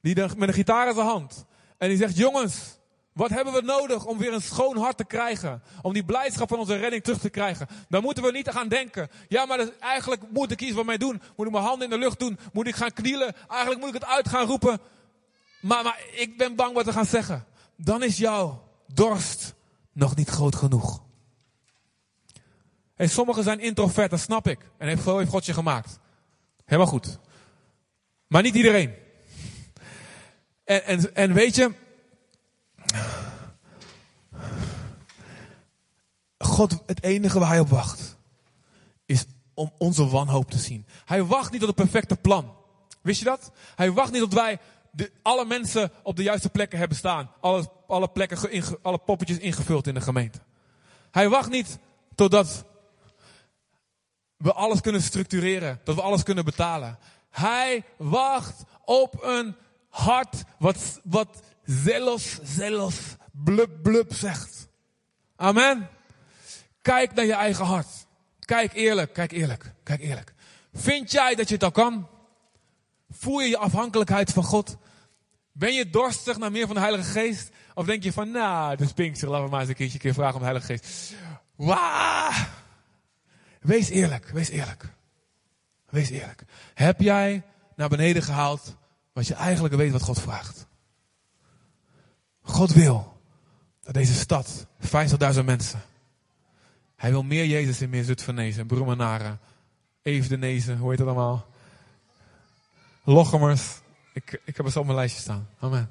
[0.00, 1.44] die met een gitaar in zijn hand,
[1.78, 2.78] en die zegt, jongens,
[3.18, 5.62] Wat hebben we nodig om weer een schoon hart te krijgen?
[5.82, 7.66] Om die blijdschap van onze redding terug te krijgen.
[7.88, 9.08] Dan moeten we niet gaan denken.
[9.28, 11.22] Ja, maar eigenlijk moet ik iets wat mij doen.
[11.36, 12.38] Moet ik mijn handen in de lucht doen?
[12.52, 13.34] Moet ik gaan knielen?
[13.48, 14.80] Eigenlijk moet ik het uit gaan roepen.
[15.60, 17.44] Maar, maar ik ben bang wat we gaan zeggen.
[17.76, 19.54] Dan is jouw dorst
[19.92, 21.02] nog niet groot genoeg.
[22.94, 24.70] En sommigen zijn introvert, dat snap ik.
[24.76, 25.98] En heeft God je gemaakt.
[26.64, 27.18] Helemaal goed.
[28.28, 28.94] Maar niet iedereen.
[30.64, 31.72] En, en, en weet je,
[36.38, 38.16] God, het enige waar hij op wacht,
[39.06, 39.24] is
[39.54, 40.86] om onze wanhoop te zien.
[41.04, 42.56] Hij wacht niet op het perfecte plan.
[43.02, 43.52] Wist je dat?
[43.74, 44.58] Hij wacht niet tot wij
[44.90, 47.30] de, alle mensen op de juiste plekken hebben staan.
[47.40, 50.38] Alle, alle, plekken, alle poppetjes ingevuld in de gemeente.
[51.10, 51.78] Hij wacht niet
[52.14, 52.64] totdat
[54.36, 55.80] we alles kunnen structureren.
[55.84, 56.98] Dat we alles kunnen betalen.
[57.30, 59.56] Hij wacht op een
[59.88, 64.68] hart wat, wat zelfs, zelfs, blub, blub zegt.
[65.36, 65.88] Amen.
[66.82, 68.06] Kijk naar je eigen hart.
[68.40, 70.34] Kijk eerlijk, kijk eerlijk, kijk eerlijk.
[70.72, 72.08] Vind jij dat je het al kan?
[73.10, 74.76] Voel je je afhankelijkheid van God?
[75.52, 77.50] Ben je dorstig naar meer van de Heilige Geest?
[77.74, 80.14] Of denk je van, nou, de Pinkster, laten we maar eens een keertje een keer
[80.14, 81.14] vragen om de Heilige Geest.
[81.56, 82.30] Wauw!
[83.60, 84.84] Wees eerlijk, wees eerlijk.
[85.90, 86.44] Wees eerlijk.
[86.74, 87.42] Heb jij
[87.76, 88.76] naar beneden gehaald
[89.12, 90.66] wat je eigenlijk weet wat God vraagt?
[92.42, 93.20] God wil
[93.82, 94.66] dat deze stad,
[95.34, 95.82] 50.000 mensen,
[96.96, 99.40] hij wil meer Jezus in meer Zutphenezen, Broemenaren,
[100.02, 101.46] Eefdenezen, hoe heet dat allemaal?
[103.04, 103.80] Lochem,ers.
[104.12, 105.48] Ik, ik heb het op mijn lijstje staan.
[105.58, 105.90] Amen.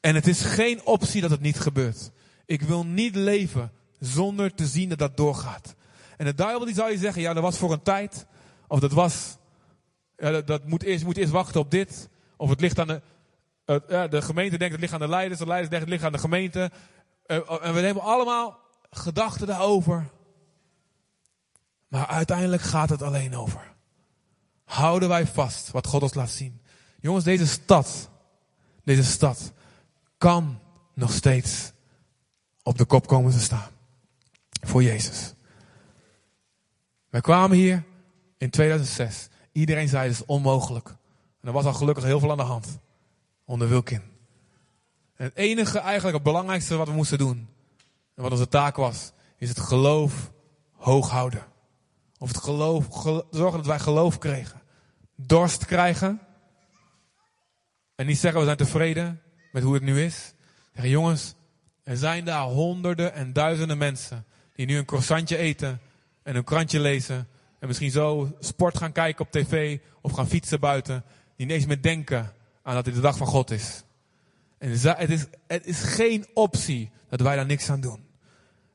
[0.00, 2.10] En het is geen optie dat het niet gebeurt.
[2.46, 3.72] Ik wil niet leven
[4.02, 5.74] zonder te zien dat dat doorgaat.
[6.16, 8.26] En de duivel die zou je zeggen, ja dat was voor een tijd.
[8.66, 9.36] Of dat was,
[10.16, 12.08] ja, dat, moet, eerst, moet eerst wachten op dit.
[12.36, 13.02] Of het ligt aan de,
[13.66, 15.40] uh, de gemeente denkt het ligt aan de leiders.
[15.40, 16.70] De leiders denken het ligt aan de gemeente.
[17.26, 18.58] Uh, en we hebben allemaal
[18.90, 20.10] gedachten daarover.
[21.88, 23.72] Maar uiteindelijk gaat het alleen over.
[24.64, 26.60] Houden wij vast wat God ons laat zien.
[27.00, 28.10] Jongens, deze stad,
[28.84, 29.52] deze stad
[30.18, 30.60] kan
[30.94, 31.72] nog steeds
[32.62, 33.70] op de kop komen te staan.
[34.66, 35.34] Voor Jezus.
[37.08, 37.84] Wij kwamen hier
[38.38, 39.28] in 2006.
[39.52, 40.88] Iedereen zei het is onmogelijk.
[41.40, 42.78] En er was al gelukkig heel veel aan de hand.
[43.44, 44.02] Onder Wilkin.
[45.16, 47.48] En het enige eigenlijk het belangrijkste wat we moesten doen.
[48.14, 49.12] En wat onze taak was.
[49.38, 50.32] Is het geloof
[50.72, 51.46] hoog houden.
[52.18, 52.86] Of het geloof,
[53.30, 54.62] zorgen dat wij geloof kregen.
[55.16, 56.20] Dorst krijgen.
[57.94, 60.34] En niet zeggen we zijn tevreden met hoe het nu is.
[60.72, 61.34] Zeggen jongens,
[61.82, 64.26] er zijn daar honderden en duizenden mensen
[64.66, 65.80] die nu een croissantje eten
[66.22, 70.60] en een krantje lezen en misschien zo sport gaan kijken op tv of gaan fietsen
[70.60, 71.04] buiten,
[71.36, 72.32] die niet meer denken
[72.62, 73.84] aan dat dit de dag van God is.
[74.58, 78.04] En het is, het is geen optie dat wij daar niks aan doen.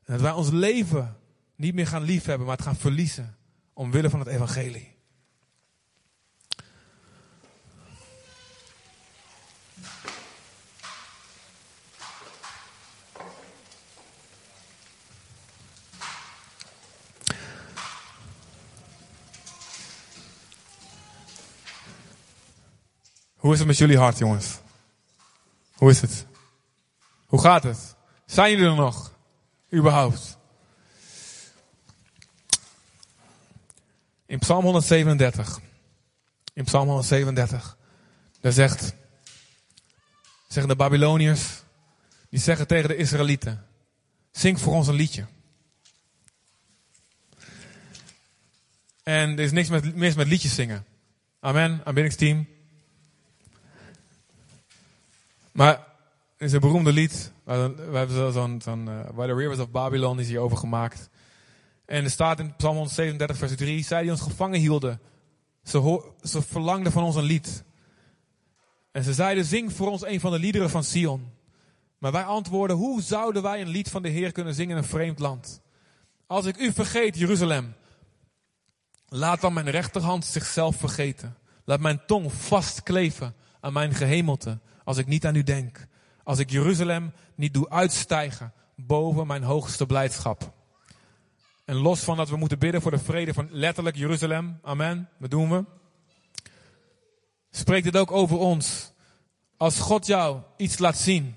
[0.04, 1.16] En dat wij ons leven
[1.56, 3.36] niet meer gaan liefhebben, maar het gaan verliezen
[3.72, 4.96] omwille van het evangelie.
[23.48, 24.58] Hoe is het met jullie hart, jongens?
[25.72, 26.26] Hoe is het?
[27.26, 27.96] Hoe gaat het?
[28.26, 29.12] Zijn jullie er nog?
[29.74, 30.38] Überhaupt?
[34.26, 35.60] In Psalm 137.
[36.52, 37.76] In Psalm 137.
[38.40, 38.94] Daar zegt,
[40.48, 41.62] zeggen de Babyloniërs,
[42.30, 43.66] die zeggen tegen de Israëlieten,
[44.30, 45.26] zing voor ons een liedje.
[49.02, 50.86] En er is niks met, mis met liedjes zingen.
[51.40, 52.56] Amen, aanbiddingsteam.
[55.58, 55.86] Maar
[56.36, 57.32] is een beroemde lied.
[57.44, 57.52] We
[57.92, 61.08] hebben zo'n, zo'n uh, By the Rivers of Babylon is hierover gemaakt.
[61.84, 63.84] En er staat in Psalm 137 vers 3.
[63.84, 65.00] Zij die ons gevangen hielden.
[65.62, 67.64] Ze, ze verlangden van ons een lied.
[68.92, 71.32] En ze zeiden zing voor ons een van de liederen van Sion.
[71.98, 74.88] Maar wij antwoorden hoe zouden wij een lied van de Heer kunnen zingen in een
[74.88, 75.60] vreemd land?
[76.26, 77.74] Als ik u vergeet Jeruzalem.
[79.08, 81.36] Laat dan mijn rechterhand zichzelf vergeten.
[81.64, 85.86] Laat mijn tong vastkleven aan mijn gehemelte als ik niet aan u denk.
[86.22, 90.52] Als ik Jeruzalem niet doe uitstijgen boven mijn hoogste blijdschap.
[91.64, 94.58] En los van dat we moeten bidden voor de vrede van letterlijk Jeruzalem.
[94.62, 95.08] Amen.
[95.18, 95.64] Dat doen we.
[97.50, 98.92] Spreekt het ook over ons.
[99.56, 101.34] Als God jou iets laat zien.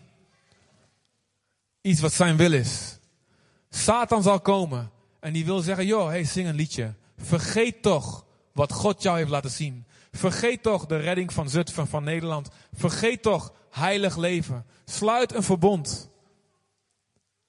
[1.82, 3.00] Iets wat zijn wil is.
[3.70, 4.92] Satan zal komen.
[5.20, 6.94] En die wil zeggen, joh, hey, zing een liedje.
[7.18, 9.86] Vergeet toch wat God jou heeft laten zien.
[10.12, 12.50] Vergeet toch de redding van Zutphen, van Nederland.
[12.74, 14.66] Vergeet toch heilig leven.
[14.86, 16.10] Sluit een verbond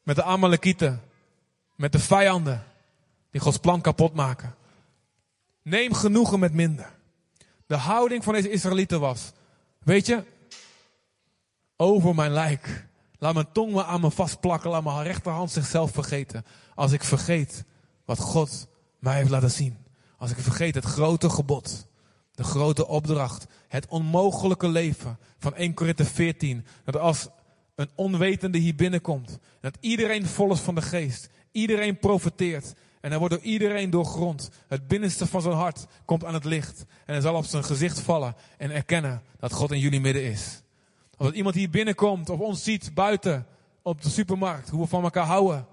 [0.02, 1.02] met de Amalekieten,
[1.76, 2.64] met de vijanden
[3.30, 4.54] die Gods plan kapot maken.
[5.62, 6.92] Neem genoegen met minder.
[7.66, 9.32] De houding van deze Israëlieten was,
[9.78, 10.24] weet je,
[11.76, 12.86] over mijn lijk.
[13.18, 16.44] Laat mijn tong me aan me vastplakken, laat mijn rechterhand zichzelf vergeten.
[16.74, 17.64] Als ik vergeet
[18.04, 19.76] wat God mij heeft laten zien.
[20.16, 21.86] Als ik vergeet het grote gebod,
[22.34, 26.66] de grote opdracht, het onmogelijke leven van 1 Korinthe 14.
[26.84, 27.28] Dat als
[27.74, 32.74] een onwetende hier binnenkomt, dat iedereen vol is van de geest, iedereen profeteert.
[33.00, 34.50] En hij wordt door iedereen doorgrond.
[34.68, 36.84] Het binnenste van zijn hart komt aan het licht.
[37.04, 40.62] En hij zal op zijn gezicht vallen en erkennen dat God in jullie midden is.
[41.16, 43.46] Als iemand hier binnenkomt of ons ziet buiten
[43.82, 45.66] op de supermarkt, hoe we van elkaar houden.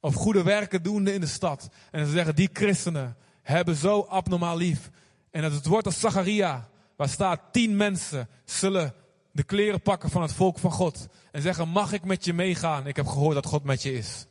[0.00, 1.68] Of goede werken doende in de stad.
[1.90, 4.90] En ze zeggen, die christenen hebben zo abnormaal lief.
[5.32, 8.94] En dat het woord als Zacharia, waar staat, tien mensen zullen
[9.30, 11.08] de kleren pakken van het volk van God.
[11.30, 12.86] En zeggen, mag ik met je meegaan?
[12.86, 14.26] Ik heb gehoord dat God met je is.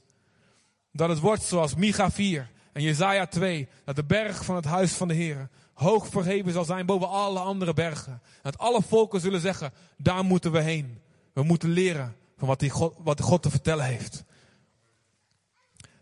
[0.92, 3.68] Dat het wordt zoals Micha 4 en Jezaja 2.
[3.86, 7.40] Dat de berg van het huis van de Heer hoog verheven zal zijn boven alle
[7.40, 8.22] andere bergen.
[8.42, 11.02] Dat alle volken zullen zeggen, daar moeten we heen.
[11.34, 14.24] We moeten leren van wat, die God, wat God te vertellen heeft.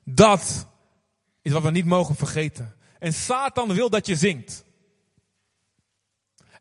[0.03, 0.67] Dat
[1.41, 2.75] is wat we niet mogen vergeten.
[2.99, 4.63] En Satan wil dat je zingt.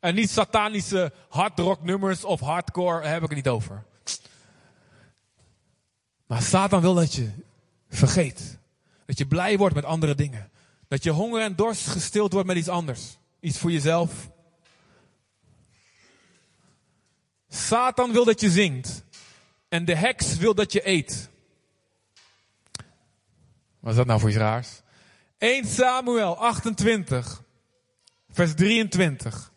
[0.01, 3.85] En niet satanische hardrock nummers of hardcore, daar heb ik het niet over.
[6.27, 7.31] Maar Satan wil dat je
[7.89, 8.59] vergeet.
[9.07, 10.51] Dat je blij wordt met andere dingen.
[10.89, 13.19] Dat je honger en dorst gestild wordt met iets anders.
[13.41, 14.31] Iets voor jezelf.
[17.49, 19.05] Satan wil dat je zingt.
[19.69, 21.31] En de heks wil dat je eet.
[23.81, 24.81] Wat is dat nou voor iets raars?
[25.39, 27.43] 1 Samuel 28,
[28.31, 29.53] vers 23.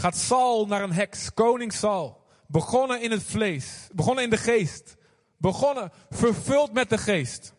[0.00, 2.24] Gaat Saul naar een heks, koning Saul.
[2.46, 4.96] Begonnen in het vlees, begonnen in de geest.
[5.36, 7.52] Begonnen, vervuld met de geest.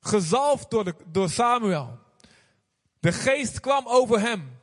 [0.00, 1.98] Gezalfd door, de, door Samuel.
[3.00, 4.58] De geest kwam over hem.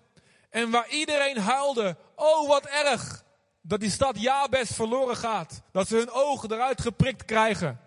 [0.49, 3.23] En waar iedereen huilde, oh wat erg,
[3.61, 5.61] dat die stad Jabes verloren gaat.
[5.71, 7.79] Dat ze hun ogen eruit geprikt krijgen.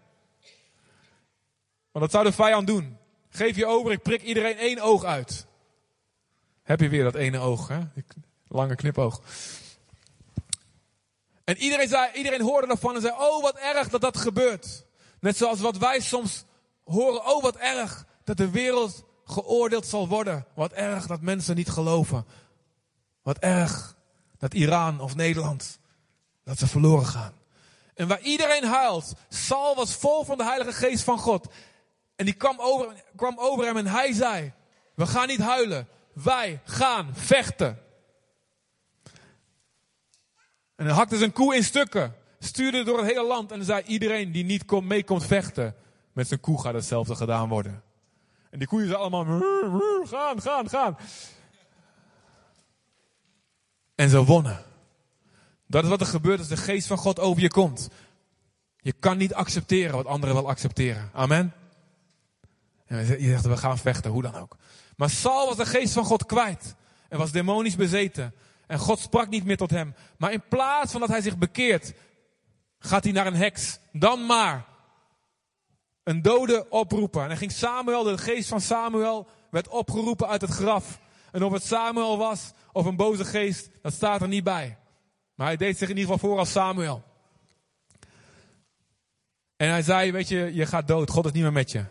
[1.90, 2.98] Want dat zou de vijand doen.
[3.28, 5.46] Geef je over, ik prik iedereen één oog uit.
[6.62, 7.80] Heb je weer dat ene oog, hè?
[8.52, 9.20] Lange knipoog.
[11.44, 14.84] En iedereen, zei, iedereen hoorde ervan en zei, oh wat erg dat dat gebeurt.
[15.20, 16.44] Net zoals wat wij soms
[16.84, 20.46] horen, oh wat erg dat de wereld geoordeeld zal worden.
[20.54, 22.26] Wat erg dat mensen niet geloven.
[23.22, 23.96] Wat erg
[24.38, 25.78] dat Iran of Nederland,
[26.44, 27.32] dat ze verloren gaan.
[27.94, 31.46] En waar iedereen huilt, Saul was vol van de Heilige Geest van God.
[32.16, 34.52] En die kwam over, kwam over hem en hij zei,
[34.94, 37.81] we gaan niet huilen, wij gaan vechten.
[40.82, 44.32] En hij hakte zijn koe in stukken, stuurde door het hele land en zei, iedereen
[44.32, 45.74] die niet komt, mee komt vechten,
[46.12, 47.82] met zijn koe gaat hetzelfde gedaan worden.
[48.50, 49.40] En die koeien zeiden allemaal,
[50.04, 50.96] gaan, gaan, gaan.
[53.94, 54.64] En ze wonnen.
[55.66, 57.88] Dat is wat er gebeurt als de geest van God over je komt.
[58.76, 61.10] Je kan niet accepteren wat anderen wel accepteren.
[61.12, 61.52] Amen.
[62.86, 64.56] En je zegt, we gaan vechten, hoe dan ook.
[64.96, 66.74] Maar Saul was de geest van God kwijt.
[67.08, 68.34] En was demonisch bezeten.
[68.72, 69.94] En God sprak niet meer tot hem.
[70.18, 71.92] Maar in plaats van dat hij zich bekeert,
[72.78, 73.78] gaat hij naar een heks.
[73.92, 74.64] Dan maar
[76.02, 77.22] een dode oproepen.
[77.22, 81.00] En dan ging Samuel, de geest van Samuel, werd opgeroepen uit het graf.
[81.32, 84.78] En of het Samuel was of een boze geest, dat staat er niet bij.
[85.34, 87.02] Maar hij deed zich in ieder geval voor als Samuel.
[89.56, 91.84] En hij zei, weet je, je gaat dood, God is niet meer met je.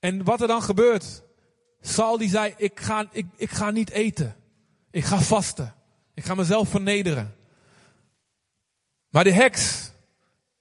[0.00, 1.22] En wat er dan gebeurt,
[1.80, 4.34] Saul die zei, ik ga, ik, ik ga niet eten.
[4.90, 5.74] Ik ga vasten.
[6.14, 7.34] Ik ga mezelf vernederen.
[9.10, 9.90] Maar de heks,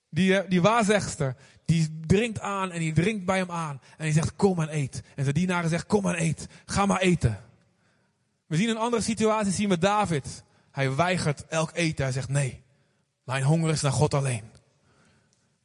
[0.10, 3.82] die, die waarzegster, die dringt aan en die dringt bij hem aan.
[3.98, 5.04] En die zegt, kom en eet.
[5.16, 6.48] En de dienaren zegt, kom en eet.
[6.66, 7.44] Ga maar eten.
[8.46, 10.44] We zien een andere situatie zien met David.
[10.72, 12.04] Hij weigert elk eten.
[12.04, 12.64] Hij zegt, nee,
[13.24, 14.44] mijn honger is naar God alleen.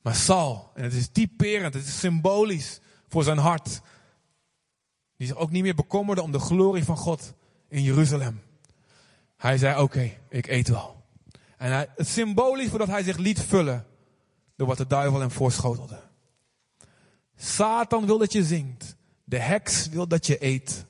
[0.03, 3.81] Maar Saul, en het is typerend, het is symbolisch voor zijn hart.
[5.17, 7.35] Die zich ook niet meer bekommerde om de glorie van God
[7.69, 8.43] in Jeruzalem.
[9.45, 11.03] Hij zei, oké, ik eet wel.
[11.57, 13.87] En hij, het symbolisch voordat hij zich liet vullen
[14.57, 16.01] door wat de duivel hem voorschotelde.
[17.37, 18.97] Satan wil dat je zingt.
[19.25, 20.85] De heks wil dat je eet.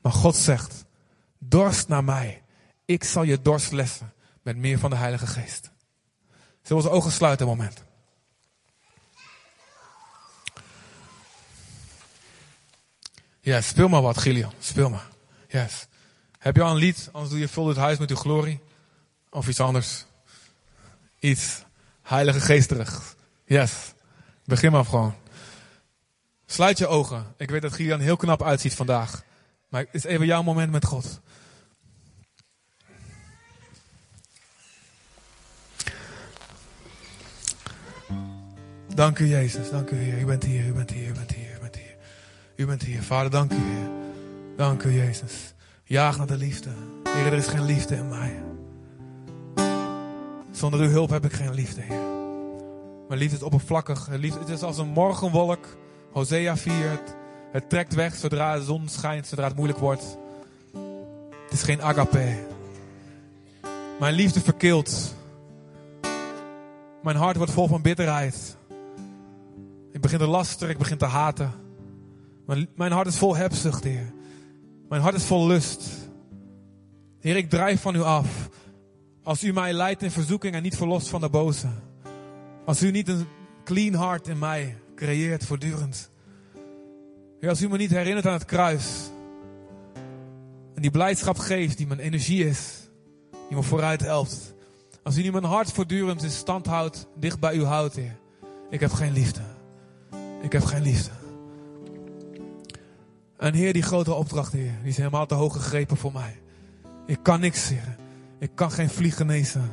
[0.00, 0.84] Maar God zegt,
[1.38, 2.42] dorst naar mij.
[2.84, 5.70] Ik zal je dorst lessen met meer van de Heilige Geest.
[6.62, 7.84] Zullen we onze ogen sluiten moment?
[13.40, 14.52] Ja, speel maar wat, Gillian.
[14.58, 15.08] Speel maar.
[15.48, 15.86] Yes.
[16.42, 17.08] Heb je al een lied?
[17.12, 18.60] Anders doe je vul het huis met uw glorie.
[19.30, 20.04] Of iets anders.
[21.18, 21.62] Iets
[22.02, 23.14] heilige geesterigs.
[23.44, 23.92] Yes.
[24.44, 25.14] Begin maar gewoon.
[26.46, 27.34] Sluit je ogen.
[27.36, 29.22] Ik weet dat Gilian heel knap uitziet vandaag.
[29.68, 31.20] Maar het is even jouw moment met God.
[38.94, 40.18] Dank u Jezus, dank u Heer.
[40.18, 41.96] U bent hier, u bent hier, u bent hier, u bent hier.
[42.56, 43.02] U bent hier.
[43.02, 43.90] Vader, dank u Heer.
[44.56, 45.51] Dank u Jezus.
[45.92, 46.70] Jaag naar de liefde.
[47.08, 48.42] Heer, er is geen liefde in mij.
[50.50, 52.00] Zonder uw hulp heb ik geen liefde, Heer.
[53.08, 54.08] Mijn liefde is oppervlakkig.
[54.10, 55.66] Liefde, het is als een morgenwolk.
[56.12, 57.00] Hosea 4.
[57.50, 60.16] Het, trekt weg zodra de zon schijnt, zodra het moeilijk wordt.
[61.44, 62.38] Het is geen agape.
[64.00, 65.14] Mijn liefde verkeelt.
[67.02, 68.56] Mijn hart wordt vol van bitterheid.
[69.90, 71.52] Ik begin te lasteren, ik begin te haten.
[72.46, 74.12] Mijn, mijn hart is vol hebzucht, Heer.
[74.92, 75.88] Mijn hart is vol lust.
[77.20, 78.48] Heer, ik drijf van u af.
[79.22, 81.66] Als u mij leidt in verzoeking en niet verlost van de boze.
[82.64, 83.26] Als u niet een
[83.64, 86.10] clean hart in mij creëert voortdurend.
[87.40, 89.10] Heer, als u me niet herinnert aan het kruis.
[90.74, 92.90] En die blijdschap geeft die mijn energie is.
[93.48, 94.54] Die me vooruit helpt.
[95.02, 98.16] Als u niet mijn hart voortdurend in stand houdt, dicht bij u houdt, Heer.
[98.70, 99.42] Ik heb geen liefde.
[100.42, 101.21] Ik heb geen liefde.
[103.42, 106.40] En Heer, die grote opdracht, Heer, die is helemaal te hoog gegrepen voor mij.
[107.06, 107.96] Ik kan niks, Heer.
[108.38, 109.72] Ik kan geen vlieg genezen.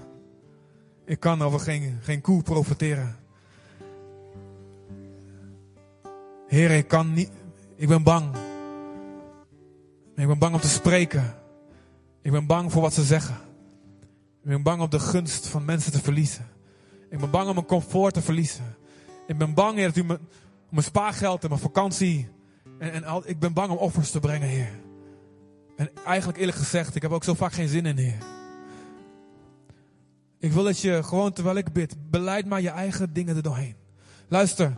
[1.05, 3.17] Ik kan over geen, geen koe profiteren.
[6.47, 7.31] Heer, ik kan niet.
[7.75, 8.35] Ik ben bang.
[10.15, 11.35] Ik ben bang om te spreken.
[12.21, 13.35] Ik ben bang voor wat ze zeggen.
[14.43, 16.47] Ik ben bang om de gunst van mensen te verliezen.
[17.09, 18.75] Ik ben bang om mijn comfort te verliezen.
[19.27, 20.03] Ik ben bang, Heer, dat u
[20.69, 22.37] mijn spaargeld en mijn vakantie.
[22.79, 24.69] En, en al, ik ben bang om offers te brengen, Heer.
[25.75, 28.17] En eigenlijk eerlijk gezegd, ik heb ook zo vaak geen zin in, Heer.
[30.39, 33.75] Ik wil dat je gewoon terwijl ik bid, beleid maar je eigen dingen er doorheen.
[34.27, 34.73] Luister,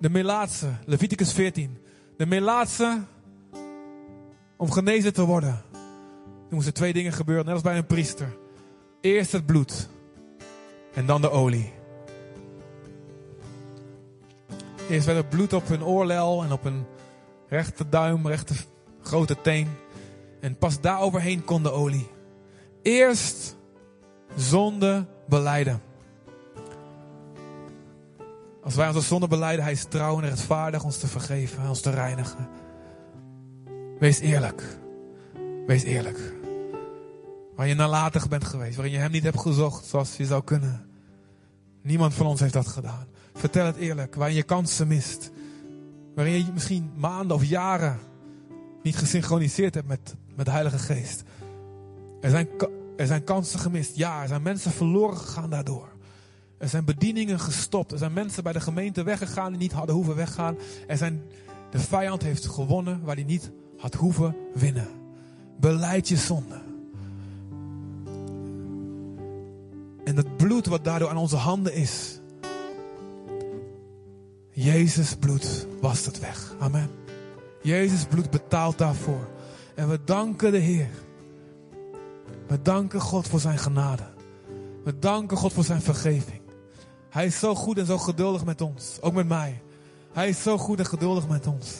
[0.00, 1.78] de melaatse, Leviticus 14.
[2.16, 3.02] De melaatse,
[4.56, 5.62] om genezen te worden.
[6.48, 8.36] Er moesten twee dingen gebeuren, net als bij een priester.
[9.00, 9.88] Eerst het bloed
[10.94, 11.72] en dan de olie.
[14.88, 16.86] Eerst werd het bloed op hun oorlel en op hun
[17.48, 18.64] rechterduim, rechter
[19.02, 19.68] grote teen.
[20.40, 22.08] En pas daar overheen kon de olie.
[22.82, 23.56] Eerst
[24.36, 25.80] zonde beleiden.
[28.62, 31.80] Als wij onze zonde beleiden, hij is trouw en rechtvaardig ons te vergeven en ons
[31.80, 32.48] te reinigen.
[33.98, 34.78] Wees eerlijk.
[35.66, 36.34] Wees eerlijk.
[37.56, 40.90] Waar je nalatig bent geweest, waarin je hem niet hebt gezocht zoals je zou kunnen.
[41.82, 43.06] Niemand van ons heeft dat gedaan.
[43.34, 45.30] Vertel het eerlijk, waarin je kansen mist.
[46.16, 47.98] Waarin je misschien maanden of jaren
[48.82, 51.22] niet gesynchroniseerd hebt met, met de Heilige Geest.
[52.20, 52.48] Er zijn,
[52.96, 53.96] er zijn kansen gemist.
[53.96, 55.88] Ja, er zijn mensen verloren gegaan daardoor.
[56.58, 57.92] Er zijn bedieningen gestopt.
[57.92, 60.56] Er zijn mensen bij de gemeente weggegaan die niet hadden hoeven weggaan.
[60.86, 61.22] Er zijn,
[61.70, 64.88] de vijand heeft gewonnen waar hij niet had hoeven winnen.
[65.60, 66.60] Beleid je zonde.
[70.04, 72.15] En het bloed wat daardoor aan onze handen is.
[74.58, 76.54] Jezus bloed wast het weg.
[76.58, 76.90] Amen.
[77.62, 79.28] Jezus bloed betaalt daarvoor.
[79.74, 80.88] En we danken de Heer.
[82.46, 84.02] We danken God voor zijn genade.
[84.84, 86.40] We danken God voor zijn vergeving.
[87.10, 88.98] Hij is zo goed en zo geduldig met ons.
[89.00, 89.62] Ook met mij.
[90.12, 91.74] Hij is zo goed en geduldig met ons.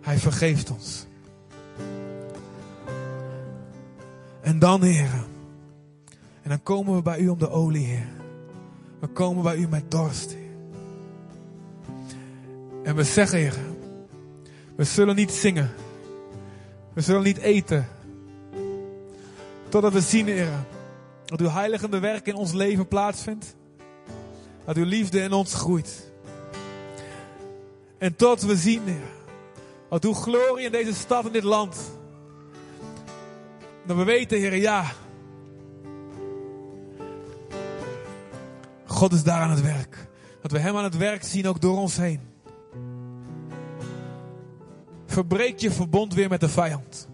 [0.00, 1.06] Hij vergeeft ons.
[4.40, 5.24] En dan, Heer.
[6.42, 8.08] En dan komen we bij u om de olie, Heer.
[9.00, 10.36] We komen bij u met dorst.
[12.86, 13.52] En we zeggen.
[14.76, 15.74] We zullen niet zingen.
[16.92, 17.88] We zullen niet eten.
[19.68, 20.48] Totdat we zien, Heer.
[21.24, 23.56] Dat uw heiligende werk in ons leven plaatsvindt.
[24.64, 26.10] Dat uw liefde in ons groeit.
[27.98, 28.82] En tot we zien.
[29.90, 31.76] Dat uw glorie in deze stad, in dit land.
[33.86, 34.92] Dat we weten, Heer, ja.
[38.84, 40.08] God is daar aan het werk.
[40.42, 42.34] Dat we Hem aan het werk zien, ook door ons heen.
[45.16, 47.08] Verbreek je verbond weer met de vijand.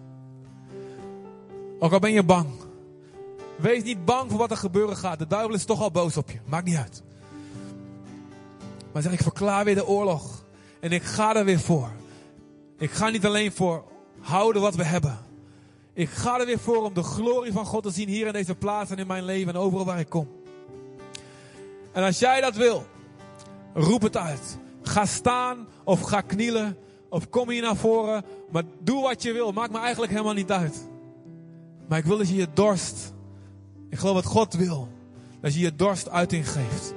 [1.79, 2.47] Ook al ben je bang.
[3.55, 5.19] Wees niet bang voor wat er gebeuren gaat.
[5.19, 6.39] De duivel is toch al boos op je.
[6.45, 7.03] Maakt niet uit.
[8.93, 10.45] Maar zeg, ik verklaar weer de oorlog.
[10.79, 11.89] En ik ga er weer voor.
[12.77, 13.83] Ik ga niet alleen voor
[14.19, 15.17] houden wat we hebben.
[15.93, 18.55] Ik ga er weer voor om de glorie van God te zien hier in deze
[18.55, 20.27] plaats en in mijn leven en overal waar ik kom.
[21.91, 22.85] En als jij dat wil,
[23.73, 24.57] roep het uit.
[24.81, 26.77] Ga staan of ga knielen
[27.13, 28.25] of kom hier naar voren.
[28.51, 29.51] Maar doe wat je wil.
[29.51, 30.87] Maakt me eigenlijk helemaal niet uit.
[31.87, 33.13] Maar ik wil dat je je dorst,
[33.89, 34.87] ik geloof wat God wil,
[35.41, 36.93] dat je je dorst uiting geeft.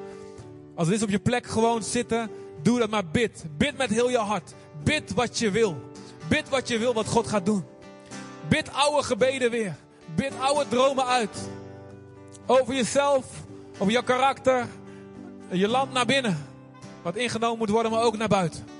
[0.75, 2.31] Als het is op je plek gewoon zitten,
[2.63, 3.45] doe dat maar bid.
[3.57, 4.55] Bid met heel je hart.
[4.85, 5.77] Bid wat je wil.
[6.29, 7.65] Bid wat je wil wat God gaat doen.
[8.49, 9.77] Bid oude gebeden weer.
[10.15, 11.49] Bid oude dromen uit.
[12.47, 13.27] Over jezelf,
[13.79, 14.67] over je karakter,
[15.51, 16.47] je land naar binnen.
[17.03, 18.76] Wat ingenomen moet worden, maar ook naar buiten.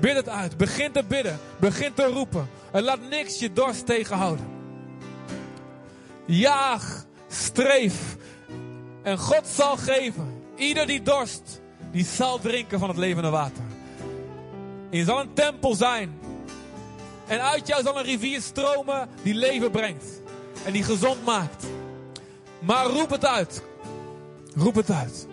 [0.00, 0.56] Bid het uit.
[0.56, 1.38] Begin te bidden.
[1.58, 2.48] Begin te roepen.
[2.72, 4.46] En laat niks je dorst tegenhouden.
[6.24, 8.16] Jaag, streef.
[9.02, 10.42] En God zal geven.
[10.56, 11.60] Ieder die dorst,
[11.92, 13.62] die zal drinken van het levende water.
[14.90, 16.18] En je zal een tempel zijn.
[17.26, 20.20] En uit jou zal een rivier stromen die leven brengt.
[20.64, 21.66] En die gezond maakt.
[22.58, 23.62] Maar roep het uit.
[24.56, 25.26] Roep het uit.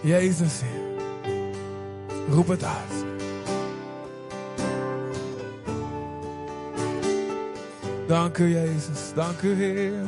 [0.00, 0.87] Jezus, roep
[2.34, 3.04] het uit.
[8.06, 9.12] Dank u, Jezus.
[9.14, 10.02] Dank u, Heer.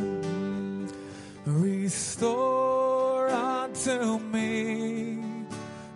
[1.45, 5.19] Restore unto me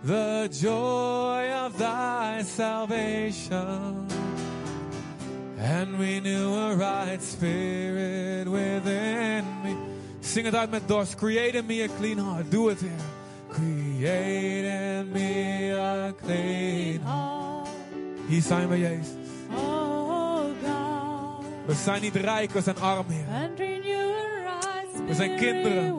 [0.03, 4.07] the joy of thy salvation
[5.57, 9.75] and renew a right spirit within me.
[10.21, 11.17] Sing it out met dorst.
[11.17, 12.49] Create in me a clean heart.
[12.49, 13.24] Do it, Heer.
[13.55, 17.67] Create in me a clean heart.
[18.27, 19.07] Hier zijn we, Jezus.
[19.49, 21.45] Oh God.
[21.65, 23.51] We zijn niet rijk, we zijn arm, Heer.
[25.07, 25.97] We zijn kinderen.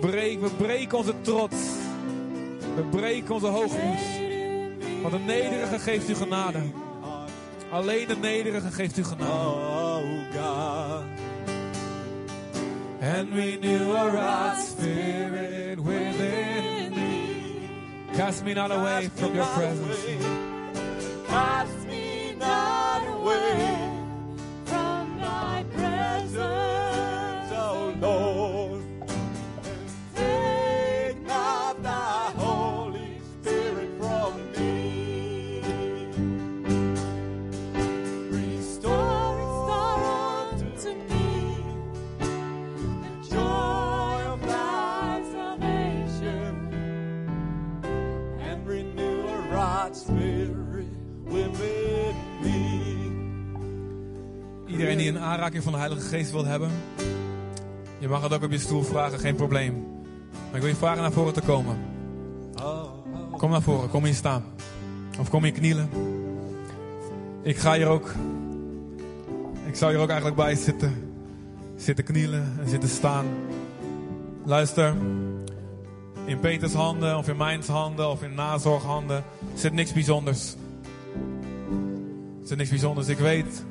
[0.00, 1.56] Breek, we breken onze trots.
[2.74, 4.00] We breken onze hoogmoed.
[5.02, 6.58] Want de nederige geeft u genade.
[7.70, 9.34] Alleen de nederige geeft u genade.
[9.34, 9.96] Oh
[10.34, 11.04] God.
[13.02, 17.68] And renew a right spirit within me.
[18.14, 19.98] Cast me not away from your presence.
[55.22, 56.70] Aanraking van de Heilige Geest wil hebben,
[57.98, 59.86] je mag het ook op je stoel vragen, geen probleem.
[60.32, 61.76] Maar ik wil je vragen naar voren te komen.
[63.36, 64.44] Kom naar voren, kom hier staan.
[65.20, 65.88] Of kom hier knielen.
[67.42, 68.14] Ik ga hier ook.
[69.66, 71.14] Ik zou hier ook eigenlijk bij zitten.
[71.76, 73.26] Zitten knielen en zitten staan.
[74.44, 74.94] Luister.
[76.24, 80.56] In Peters handen, of in mijn handen, of in nazorghanden zit niks bijzonders.
[82.40, 83.08] Er zit niks bijzonders.
[83.08, 83.64] Ik weet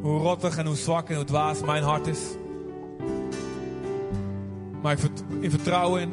[0.00, 2.20] hoe rottig en hoe zwak en hoe dwaas mijn hart is.
[4.82, 4.98] Maar ik
[5.40, 6.12] in vertrouwen in,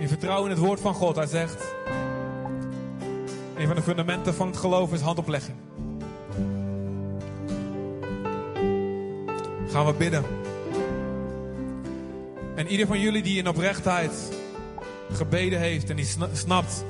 [0.00, 1.16] in vertrouwen in het woord van God.
[1.16, 1.74] Hij zegt,
[3.56, 5.56] een van de fundamenten van het geloof is handoplegging.
[9.68, 10.24] Gaan we bidden.
[12.54, 14.32] En ieder van jullie die in oprechtheid
[15.12, 16.84] gebeden heeft en die sna- snapt,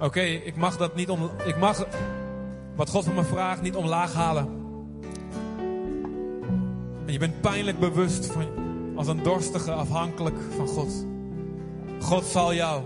[0.00, 1.86] oké, ik mag dat niet om, ik mag
[2.74, 4.61] wat God van me vraagt niet omlaag halen.
[7.12, 8.46] Je bent pijnlijk bewust van,
[8.96, 11.06] als een dorstige afhankelijk van God.
[12.00, 12.82] God zal jou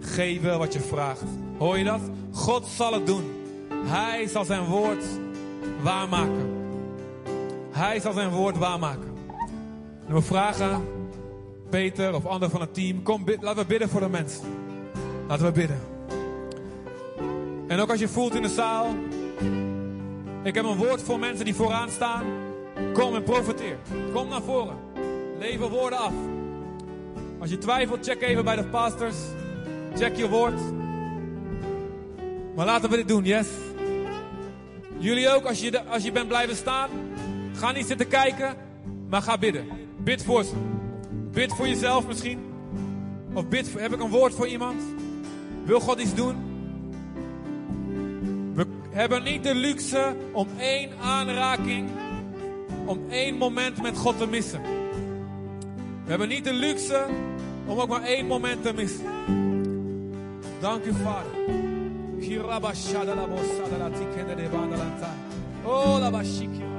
[0.00, 1.22] geven wat je vraagt.
[1.58, 2.00] Hoor je dat?
[2.32, 3.24] God zal het doen.
[3.84, 5.04] Hij zal zijn woord
[5.82, 6.50] waarmaken.
[7.70, 9.14] Hij zal zijn woord waarmaken.
[10.06, 10.88] En we vragen
[11.70, 14.44] Peter of anderen van het team, kom, laten we bidden voor de mensen.
[15.28, 15.80] Laten we bidden.
[17.66, 18.86] En ook als je voelt in de zaal,
[20.42, 22.24] ik heb een woord voor mensen die vooraan staan.
[22.96, 23.78] Kom en profiteer.
[24.12, 24.76] Kom naar voren.
[25.38, 26.12] Lever woorden af.
[27.38, 29.16] Als je twijfelt, check even bij de pastors.
[29.94, 30.60] Check je woord.
[32.54, 33.46] Maar laten we dit doen, yes?
[34.98, 36.90] Jullie ook, als je, als je bent blijven staan,
[37.54, 38.56] ga niet zitten kijken,
[39.08, 39.66] maar ga bidden.
[39.96, 40.54] Bid voor ze.
[41.32, 42.38] Bid voor jezelf misschien.
[43.32, 44.82] Of bid, heb ik een woord voor iemand?
[45.64, 46.36] Wil God iets doen?
[48.54, 51.88] We hebben niet de luxe om één aanraking,
[52.86, 54.60] om één moment met God te missen.
[56.04, 57.06] We hebben niet de luxe
[57.66, 59.06] om ook maar één moment te missen.
[60.60, 61.30] Dank u, Vader.
[65.64, 66.75] Oh, la.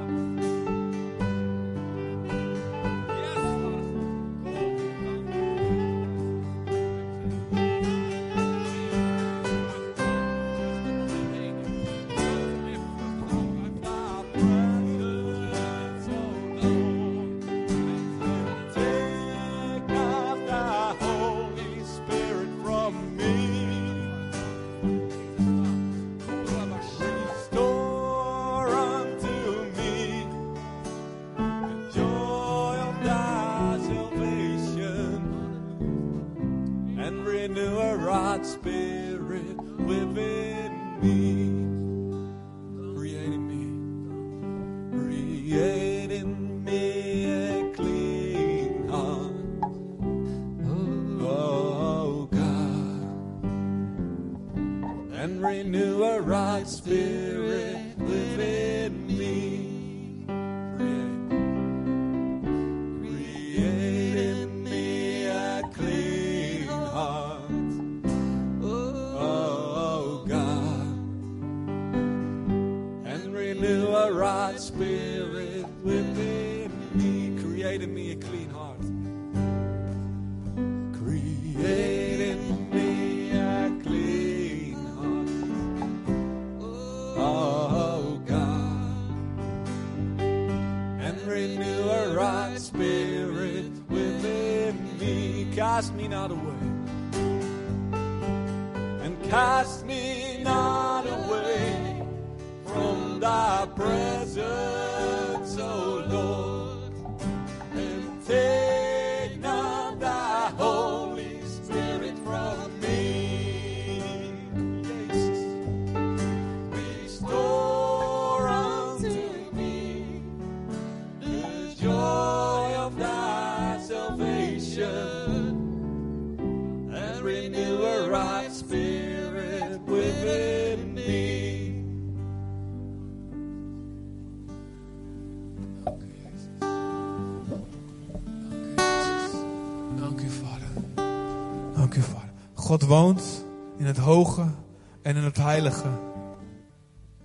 [95.78, 96.67] Cast me not away.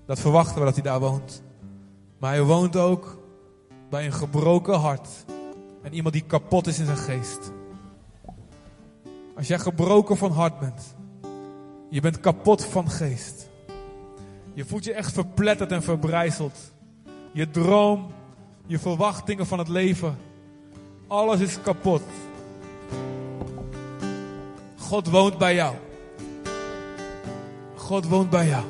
[0.05, 1.43] Dat verwachten we dat hij daar woont.
[2.19, 3.17] Maar hij woont ook
[3.89, 5.09] bij een gebroken hart.
[5.81, 7.51] En iemand die kapot is in zijn geest.
[9.35, 10.95] Als jij gebroken van hart bent.
[11.89, 13.49] Je bent kapot van geest.
[14.53, 16.57] Je voelt je echt verpletterd en verbrijzeld.
[17.31, 18.11] Je droom,
[18.65, 20.17] je verwachtingen van het leven.
[21.07, 22.01] Alles is kapot.
[24.77, 25.75] God woont bij jou.
[27.83, 28.63] God woont bij jou.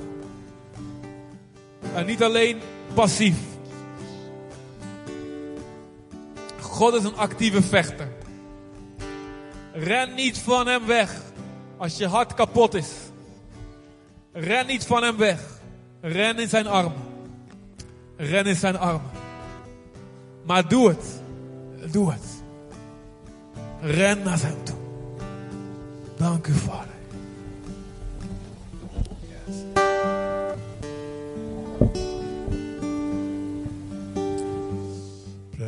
[1.96, 2.60] En niet alleen
[2.94, 3.36] passief.
[6.60, 8.08] God is een actieve vechter.
[9.74, 11.22] Ren niet van hem weg
[11.78, 12.92] als je hart kapot is.
[14.32, 15.40] Ren niet van hem weg.
[16.02, 17.02] Ren in zijn armen.
[18.18, 19.12] Ren in zijn armen.
[20.46, 21.22] Maar doe het.
[21.92, 22.26] Doe het.
[23.82, 24.78] Ren naar hem toe.
[26.18, 26.93] Dank u, Vader.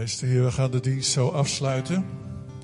[0.06, 2.06] De Heer, we gaan de dienst zo afsluiten.